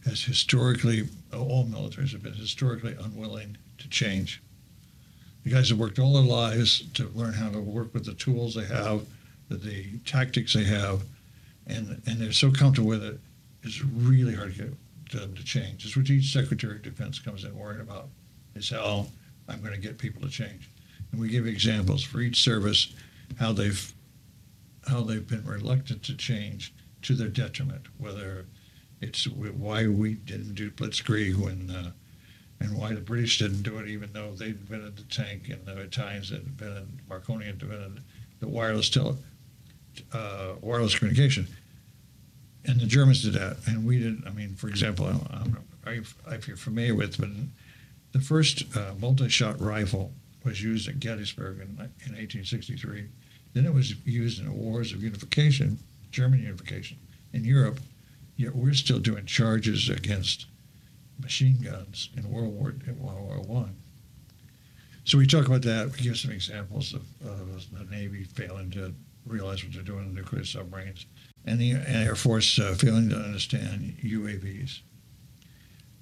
has 0.05 0.23
historically, 0.23 1.07
all 1.33 1.65
militaries 1.65 2.11
have 2.11 2.23
been 2.23 2.33
historically 2.33 2.95
unwilling 2.99 3.57
to 3.77 3.89
change. 3.89 4.41
The 5.43 5.49
guys 5.49 5.69
have 5.69 5.79
worked 5.79 5.99
all 5.99 6.13
their 6.13 6.23
lives 6.23 6.83
to 6.93 7.09
learn 7.09 7.33
how 7.33 7.49
to 7.49 7.59
work 7.59 7.93
with 7.93 8.05
the 8.05 8.13
tools 8.13 8.55
they 8.55 8.65
have, 8.65 9.05
the, 9.49 9.55
the 9.55 9.97
tactics 10.05 10.53
they 10.53 10.63
have, 10.63 11.03
and, 11.67 12.01
and 12.05 12.19
they're 12.19 12.31
so 12.31 12.51
comfortable 12.51 12.89
with 12.89 13.03
it, 13.03 13.19
it's 13.63 13.83
really 13.83 14.35
hard 14.35 14.55
to 14.55 14.61
get 14.61 15.21
them 15.21 15.35
to 15.35 15.43
change. 15.43 15.85
It's 15.85 15.95
what 15.95 16.09
each 16.09 16.33
Secretary 16.33 16.75
of 16.75 16.81
Defense 16.81 17.19
comes 17.19 17.43
in 17.43 17.57
worried 17.57 17.81
about, 17.81 18.09
is 18.55 18.69
how 18.69 18.81
oh, 18.83 19.07
I'm 19.47 19.61
going 19.61 19.73
to 19.73 19.79
get 19.79 19.97
people 19.97 20.21
to 20.21 20.29
change. 20.29 20.69
And 21.11 21.21
we 21.21 21.29
give 21.29 21.47
examples 21.47 22.03
for 22.03 22.19
each 22.19 22.41
service 22.41 22.93
how 23.39 23.53
they've 23.53 23.93
how 24.87 25.01
they've 25.01 25.27
been 25.27 25.45
reluctant 25.45 26.03
to 26.03 26.15
change 26.15 26.73
to 27.03 27.15
their 27.15 27.29
detriment, 27.29 27.85
whether 27.99 28.45
it's 29.03 29.27
why 29.27 29.87
we 29.87 30.13
didn't 30.13 30.55
do 30.55 30.71
blitzkrieg 30.71 31.35
when, 31.35 31.69
uh, 31.69 31.91
and 32.59 32.77
why 32.77 32.93
the 32.93 33.01
British 33.01 33.39
didn't 33.39 33.63
do 33.63 33.77
it, 33.79 33.87
even 33.87 34.11
though 34.13 34.31
they 34.31 34.47
invented 34.47 34.95
the 34.95 35.03
tank 35.03 35.49
and 35.49 35.65
the 35.65 35.77
Italians 35.81 36.29
had 36.29 36.39
invented, 36.39 36.87
Marconi 37.09 37.45
had 37.45 37.61
invented 37.61 38.01
the 38.39 38.47
wireless 38.47 38.89
tele, 38.89 39.17
uh, 40.13 40.53
wireless 40.61 40.97
communication. 40.97 41.47
And 42.65 42.79
the 42.79 42.85
Germans 42.85 43.23
did 43.23 43.33
that, 43.33 43.57
and 43.67 43.85
we 43.85 43.99
didn't. 43.99 44.25
I 44.25 44.29
mean, 44.29 44.55
for 44.55 44.69
example, 44.69 45.05
I'm, 45.05 45.57
I'm, 45.85 46.05
if 46.27 46.47
you're 46.47 46.55
familiar 46.55 46.95
with, 46.95 47.19
but 47.19 47.29
the 48.13 48.21
first 48.21 48.63
uh, 48.77 48.93
multi-shot 49.01 49.59
rifle 49.59 50.13
was 50.45 50.63
used 50.63 50.87
at 50.87 51.01
Gettysburg 51.01 51.57
in, 51.57 51.67
in 51.71 52.13
1863. 52.15 53.09
Then 53.53 53.65
it 53.65 53.73
was 53.73 53.93
used 54.05 54.39
in 54.39 54.45
the 54.45 54.53
wars 54.53 54.93
of 54.93 55.03
unification, 55.03 55.77
German 56.09 56.41
unification 56.41 56.97
in 57.33 57.43
Europe 57.43 57.79
Yet 58.35 58.55
we're 58.55 58.73
still 58.73 58.99
doing 58.99 59.25
charges 59.25 59.89
against 59.89 60.47
machine 61.19 61.59
guns 61.61 62.09
in 62.17 62.29
World 62.29 62.53
War 62.53 62.73
in 62.85 62.99
World 62.99 63.21
War 63.21 63.41
One. 63.41 63.75
So 65.05 65.17
we 65.17 65.27
talk 65.27 65.47
about 65.47 65.61
that. 65.63 65.91
We 65.91 65.99
give 65.99 66.17
some 66.17 66.31
examples 66.31 66.93
of, 66.93 67.03
of 67.25 67.71
the 67.71 67.83
Navy 67.91 68.23
failing 68.23 68.71
to 68.71 68.93
realize 69.25 69.63
what 69.63 69.73
they're 69.73 69.83
doing 69.83 70.05
in 70.05 70.15
nuclear 70.15 70.43
submarines, 70.43 71.05
and 71.45 71.59
the 71.59 71.73
Air 71.85 72.15
Force 72.15 72.59
uh, 72.59 72.75
failing 72.77 73.09
to 73.09 73.15
understand 73.15 73.97
UAVs. 74.03 74.79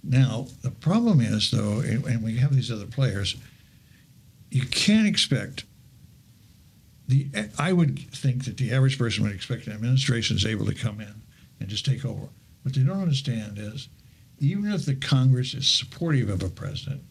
Now 0.03 0.47
the 0.63 0.71
problem 0.71 1.21
is 1.21 1.51
though, 1.51 1.81
and 1.81 2.23
we 2.23 2.37
have 2.37 2.55
these 2.55 2.71
other 2.71 2.85
players, 2.85 3.35
you 4.49 4.65
can't 4.65 5.07
expect. 5.07 5.65
The, 7.07 7.27
I 7.59 7.73
would 7.73 7.99
think 8.11 8.45
that 8.45 8.57
the 8.57 8.71
average 8.71 8.97
person 8.97 9.23
would 9.23 9.33
expect 9.33 9.67
an 9.67 9.73
administration 9.73 10.37
is 10.37 10.45
able 10.45 10.65
to 10.65 10.73
come 10.73 11.01
in 11.01 11.20
and 11.61 11.69
just 11.69 11.85
take 11.85 12.03
over. 12.03 12.27
What 12.63 12.75
they 12.75 12.81
don't 12.81 13.01
understand 13.01 13.57
is 13.57 13.87
even 14.39 14.71
if 14.71 14.85
the 14.85 14.95
Congress 14.95 15.53
is 15.53 15.67
supportive 15.67 16.29
of 16.29 16.43
a 16.43 16.49
president, 16.49 17.01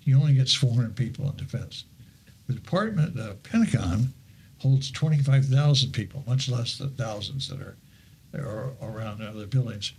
he 0.00 0.14
only 0.14 0.34
gets 0.34 0.54
400 0.54 0.96
people 0.96 1.28
in 1.28 1.36
defense. 1.36 1.84
The 2.46 2.54
Department, 2.54 3.14
the 3.14 3.36
Pentagon, 3.42 4.12
holds 4.58 4.90
25,000 4.90 5.92
people, 5.92 6.24
much 6.26 6.48
less 6.48 6.78
the 6.78 6.88
thousands 6.88 7.48
that 7.48 7.60
are, 7.60 7.76
are 8.34 8.72
around 8.82 9.22
other 9.22 9.46
buildings. 9.46 9.92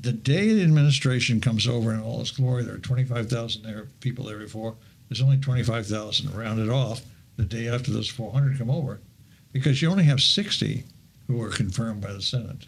The 0.00 0.12
day 0.12 0.52
the 0.52 0.62
administration 0.62 1.40
comes 1.40 1.66
over 1.66 1.92
in 1.92 2.00
all 2.00 2.20
its 2.20 2.30
glory, 2.30 2.64
there 2.64 2.74
are 2.74 2.78
25,000 2.78 3.62
there, 3.62 3.86
people 4.00 4.26
there 4.26 4.38
before. 4.38 4.76
There's 5.08 5.22
only 5.22 5.38
25,000 5.38 6.34
rounded 6.34 6.68
off 6.68 7.02
the 7.36 7.44
day 7.44 7.68
after 7.68 7.90
those 7.90 8.08
400 8.08 8.58
come 8.58 8.70
over, 8.70 9.00
because 9.52 9.80
you 9.80 9.90
only 9.90 10.04
have 10.04 10.20
60 10.20 10.84
who 11.26 11.40
are 11.40 11.50
confirmed 11.50 12.00
by 12.00 12.12
the 12.12 12.22
Senate. 12.22 12.66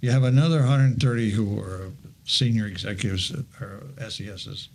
You 0.00 0.10
have 0.12 0.24
another 0.24 0.60
130 0.60 1.30
who 1.30 1.58
are 1.58 1.92
senior 2.24 2.66
executives 2.66 3.32
or 3.60 3.82
SESs, 3.98 4.68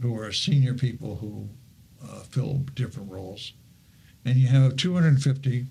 who 0.00 0.16
are 0.16 0.30
senior 0.30 0.74
people 0.74 1.16
who 1.16 1.48
uh, 2.02 2.20
fill 2.20 2.58
different 2.74 3.10
roles. 3.10 3.52
And 4.24 4.36
you 4.36 4.46
have 4.46 4.76
250 4.76 5.66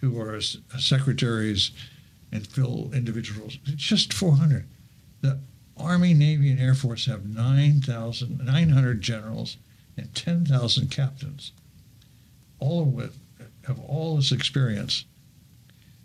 who 0.00 0.20
are 0.20 0.40
secretaries 0.40 1.70
and 2.30 2.46
fill 2.46 2.90
individual 2.92 3.40
roles. 3.40 3.58
It's 3.66 3.82
just 3.82 4.12
400. 4.12 4.66
The 5.22 5.40
Army, 5.78 6.12
Navy, 6.12 6.50
and 6.50 6.60
Air 6.60 6.74
Force 6.74 7.06
have 7.06 7.24
9,000, 7.24 8.44
900 8.44 9.00
generals 9.00 9.56
and 9.96 10.14
10,000 10.14 10.90
captains, 10.90 11.52
all 12.58 12.82
of 12.82 12.88
which 12.88 13.12
have 13.66 13.80
all 13.80 14.16
this 14.16 14.32
experience. 14.32 15.06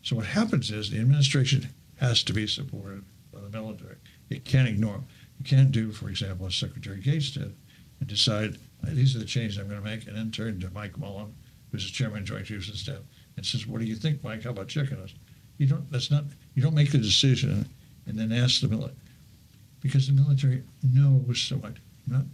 So 0.04 0.16
what 0.16 0.26
happens 0.28 0.72
is 0.72 0.90
the 0.90 1.00
administration 1.00 1.68
has 1.98 2.24
to 2.24 2.34
be 2.34 2.48
supported 2.48 3.04
by 3.32 3.40
the 3.42 3.50
military. 3.50 3.96
It 4.30 4.46
can't 4.46 4.68
ignore 4.68 4.94
them. 4.94 5.06
You 5.40 5.46
can't 5.46 5.72
do, 5.72 5.92
for 5.92 6.10
example, 6.10 6.48
as 6.48 6.56
Secretary 6.56 7.00
Gates 7.00 7.32
did, 7.32 7.56
and 8.00 8.08
decide 8.08 8.58
these 8.84 9.16
are 9.16 9.20
the 9.20 9.26
changes 9.26 9.58
I'm 9.58 9.68
going 9.68 9.82
to 9.82 9.90
make, 9.90 10.08
and 10.08 10.16
then 10.16 10.32
turn 10.32 10.60
to 10.60 10.70
Mike 10.72 10.98
Mullen, 10.98 11.34
who's 11.72 11.86
the 11.86 11.92
chairman 11.92 12.20
of 12.20 12.26
Joint 12.26 12.46
Chiefs 12.46 12.70
of 12.70 12.78
Staff, 12.78 13.00
and 13.38 13.46
says, 13.46 13.66
"What 13.66 13.80
do 13.80 13.86
you 13.86 13.96
think, 13.96 14.24
Mike? 14.24 14.44
How 14.44 14.52
about 14.52 14.68
checking 14.68 14.98
us?" 14.98 15.14
You 15.58 15.68
don't. 15.68 15.90
That's 15.92 16.12
not. 16.12 16.26
You 16.56 16.62
don't 16.62 16.76
make 16.76 16.92
the 16.92 16.98
decision 16.98 17.68
and 18.06 18.20
then 18.20 18.32
ask 18.32 18.62
the 18.62 18.68
military, 18.68 18.98
because 19.82 20.08
the 20.08 20.14
military 20.14 20.64
knows 20.84 21.42
so 21.42 21.58
much. 21.58 21.78
Not, 22.06 22.26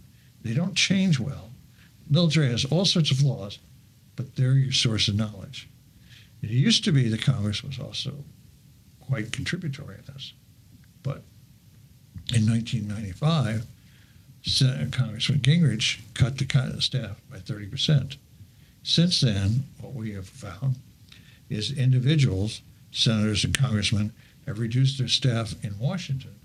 they 0.42 0.52
don't 0.52 0.74
change 0.74 1.20
well. 1.20 1.50
military 2.08 2.48
has 2.48 2.64
all 2.64 2.84
sorts 2.84 3.10
of 3.10 3.18
flaws, 3.18 3.58
but 4.16 4.34
they're 4.34 4.54
your 4.54 4.72
source 4.72 5.06
of 5.08 5.14
knowledge. 5.14 5.68
It 6.42 6.50
used 6.50 6.84
to 6.84 6.92
be 6.92 7.08
the 7.08 7.18
Congress 7.18 7.62
was 7.62 7.78
also 7.78 8.24
quite 9.10 9.32
contributory 9.32 9.96
in 9.96 10.14
this, 10.14 10.32
but 11.02 11.22
in 12.32 12.48
1995, 12.48 13.66
Senator 14.42 14.96
Congressman 14.96 15.40
Gingrich 15.40 15.98
cut 16.14 16.38
the 16.38 16.80
staff 16.80 17.20
by 17.28 17.38
30 17.38 17.66
percent. 17.66 18.16
Since 18.84 19.20
then, 19.20 19.64
what 19.80 19.94
we 19.94 20.12
have 20.12 20.28
found 20.28 20.76
is 21.50 21.76
individuals, 21.76 22.62
senators 22.92 23.44
and 23.44 23.56
congressmen, 23.56 24.12
have 24.46 24.60
reduced 24.60 24.98
their 24.98 25.08
staff 25.08 25.54
in 25.62 25.78
Washington 25.78 26.36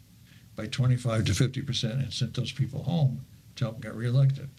by 0.56 0.65
25 0.65 1.25
to 1.25 1.34
50 1.36 1.62
percent 1.62 1.93
and 1.93 2.12
sent 2.12 2.34
those 2.34 2.51
people 2.51 2.84
home 2.84 3.21
to 3.58 3.65
help 3.65 3.80
get 3.80 3.93
reelected. 3.93 4.49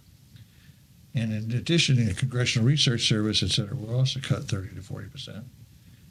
And 1.12 1.32
in 1.32 1.58
addition, 1.58 2.06
the 2.06 2.14
Congressional 2.14 2.68
Research 2.68 3.08
Service, 3.08 3.42
et 3.42 3.50
cetera, 3.50 3.74
we're 3.74 3.96
also 3.96 4.20
cut 4.20 4.44
30 4.44 4.76
to 4.76 4.82
40 4.82 5.08
percent. 5.08 5.44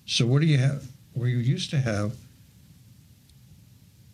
So 0.06 0.28
what 0.28 0.42
do 0.42 0.48
you 0.48 0.58
have? 0.58 0.86
Where 1.16 1.30
you 1.30 1.38
used 1.38 1.70
to 1.72 1.80
have 1.80 2.16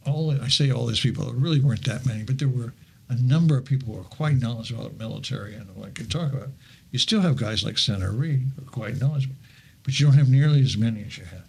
all, 0.06 0.32
I 0.32 0.48
say 0.48 0.72
all 0.72 0.86
these 0.86 1.00
people, 1.00 1.26
there 1.26 1.34
really 1.34 1.60
weren't 1.60 1.84
that 1.86 2.06
many, 2.06 2.24
but 2.24 2.40
there 2.40 2.48
were 2.48 2.74
a 3.10 3.16
number 3.16 3.58
of 3.58 3.66
people 3.66 3.94
who 3.94 4.00
were 4.00 4.06
quite 4.06 4.38
knowledgeable 4.38 4.86
about 4.86 4.98
military 4.98 5.56
and 5.56 5.76
what 5.76 5.90
I 5.90 5.92
could 5.92 6.10
talk 6.10 6.32
about. 6.32 6.50
You 6.92 7.00
still 7.00 7.22
have 7.22 7.36
guys 7.36 7.64
like 7.64 7.78
Senator 7.78 8.12
Reid 8.12 8.52
who 8.56 8.62
are 8.62 8.70
quite 8.70 9.02
knowledgeable, 9.02 9.36
but 9.84 10.00
you 10.00 10.06
don't 10.06 10.16
have 10.16 10.30
nearly 10.30 10.62
as 10.62 10.78
many 10.78 11.04
as 11.04 11.18
you 11.18 11.26
had. 11.26 11.44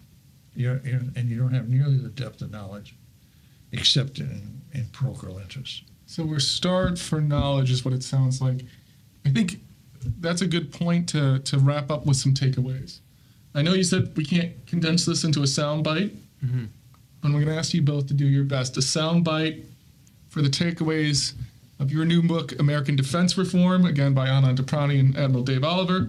You're, 0.55 0.81
you're, 0.85 1.03
and 1.17 1.29
you 1.29 1.39
don't 1.39 1.55
have 1.55 1.69
nearly 1.69 1.99
the 1.99 2.09
depth 2.09 2.43
of 2.43 2.51
knowledge, 2.51 2.95
except 3.73 4.19
in, 4.19 4.63
in 4.73 4.87
parochial 4.93 5.39
interests. 5.39 5.83
So 6.07 6.25
we're 6.25 6.41
starved 6.41 6.99
for 6.99 7.21
knowledge, 7.21 7.71
is 7.71 7.85
what 7.85 7.95
it 7.95 8.03
sounds 8.03 8.41
like. 8.41 8.63
I 9.25 9.31
think 9.31 9.61
that's 10.19 10.43
a 10.43 10.47
good 10.47 10.73
point 10.73 11.09
to, 11.11 11.39
to 11.41 11.59
wrap 11.59 11.91
up 11.91 12.07
with 12.07 12.17
some 12.17 12.35
takeaways. 12.35 12.99
I 13.55 13.63
know 13.63 13.75
you 13.75 13.85
said 13.85 14.17
we 14.17 14.25
can't 14.25 14.53
condense 14.67 15.05
this 15.05 15.25
into 15.25 15.43
a 15.43 15.47
sound 15.47 15.85
bite, 15.85 16.13
mm-hmm. 16.45 16.65
and 17.23 17.35
we're 17.35 17.41
going 17.41 17.47
to 17.47 17.57
ask 17.57 17.75
you 17.75 17.83
both 17.83 18.07
to 18.09 18.15
do 18.15 18.27
your 18.27 18.45
best. 18.45 18.77
A 18.77 18.83
sound 18.83 19.25
bite 19.25 19.65
for 20.29 20.41
the 20.41 20.49
takeaways 20.49 21.35
of 21.79 21.91
your 21.91 22.05
new 22.05 22.23
book, 22.23 22.59
American 22.59 22.97
Defense 22.97 23.37
Reform, 23.37 23.85
again 23.85 24.15
by 24.15 24.29
Anand 24.29 24.57
Toprani 24.57 25.01
and 25.01 25.17
Admiral 25.17 25.45
Dave 25.45 25.65
Oliver. 25.65 26.09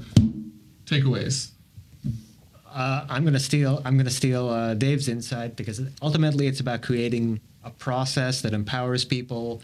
Takeaways. 0.86 1.52
Uh, 2.74 3.06
I'm 3.10 3.24
going 3.24 3.34
to 3.34 3.40
steal. 3.40 3.82
I'm 3.86 3.96
going 3.96 4.06
to 4.06 4.12
steal 4.12 4.50
uh, 4.50 4.74
Dave's 4.74 5.08
insight 5.08 5.56
because 5.56 5.82
ultimately 6.02 6.48
it's 6.48 6.60
about 6.60 6.82
creating 6.82 7.40
a 7.64 7.70
process 7.70 8.42
that 8.42 8.54
empowers 8.54 9.06
people 9.06 9.62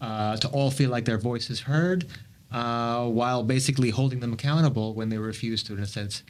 uh, 0.00 0.36
to 0.36 0.48
all 0.48 0.70
feel 0.70 0.90
like 0.90 1.04
their 1.04 1.18
voice 1.18 1.50
is 1.50 1.60
heard, 1.60 2.06
uh, 2.50 3.06
while 3.06 3.42
basically 3.42 3.90
holding 3.90 4.20
them 4.20 4.32
accountable 4.32 4.94
when 4.94 5.08
they 5.08 5.18
refuse 5.18 5.62
to, 5.64 5.74
in 5.74 5.80
a 5.80 5.86
sense, 5.86 6.22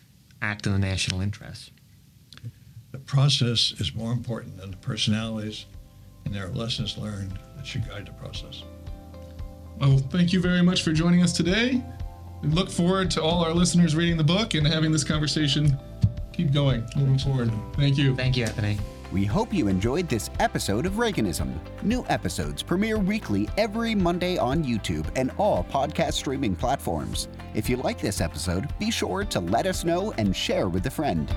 act 0.43 0.67
in 0.67 0.73
the 0.73 0.79
national 0.79 1.21
interest. 1.21 1.71
The 2.91 2.99
process 2.99 3.73
is 3.79 3.95
more 3.95 4.13
important 4.13 4.59
than 4.59 4.71
the 4.71 4.77
personalities, 4.77 5.65
and 6.27 6.35
there 6.35 6.47
are 6.47 6.51
lessons 6.51 6.99
learned 6.99 7.39
that 7.57 7.67
should 7.67 7.89
guide 7.89 8.07
the 8.07 8.13
process. 8.13 8.65
Well, 9.81 9.99
thank 9.99 10.33
you 10.33 10.41
very 10.41 10.63
much 10.63 10.83
for 10.83 10.93
joining 10.93 11.23
us 11.23 11.33
today. 11.33 11.83
We 12.43 12.49
look 12.49 12.71
forward 12.71 13.11
to 13.13 13.23
all 13.23 13.43
our 13.43 13.55
listeners 13.55 13.97
reading 13.97 14.17
the 14.17 14.25
book 14.25 14.55
and 14.55 14.67
having 14.67 14.93
this 14.93 15.05
conversation 15.05 15.79
keep 16.33 16.53
going 16.53 16.87
moving 16.97 17.19
forward. 17.19 17.51
Thank 17.75 17.97
you. 17.97 18.15
Thank 18.17 18.37
you, 18.37 18.45
Anthony. 18.45 18.79
We 19.13 19.27
hope 19.27 19.53
you 19.53 19.69
enjoyed 19.69 20.09
this 20.09 20.31
episode 20.41 20.87
of 20.87 20.95
Reaganism. 20.95 21.53
New 21.83 22.03
episodes 22.09 22.63
premiere 22.63 22.99
weekly 22.99 23.47
every 23.59 23.95
Monday 23.95 24.39
on 24.39 24.65
YouTube 24.65 25.07
and 25.17 25.31
all 25.37 25.65
podcast 25.65 26.15
streaming 26.15 26.57
platforms. 26.57 27.29
If 27.53 27.69
you 27.69 27.77
like 27.77 28.01
this 28.01 28.23
episode, 28.23 28.71
be 28.79 28.91
sure 28.91 29.23
to 29.27 29.41
let 29.41 29.67
us 29.67 29.85
know 29.85 30.13
and 30.17 30.35
share 30.35 30.71
with 30.71 30.87
a 30.87 30.91
friend. 30.91 31.31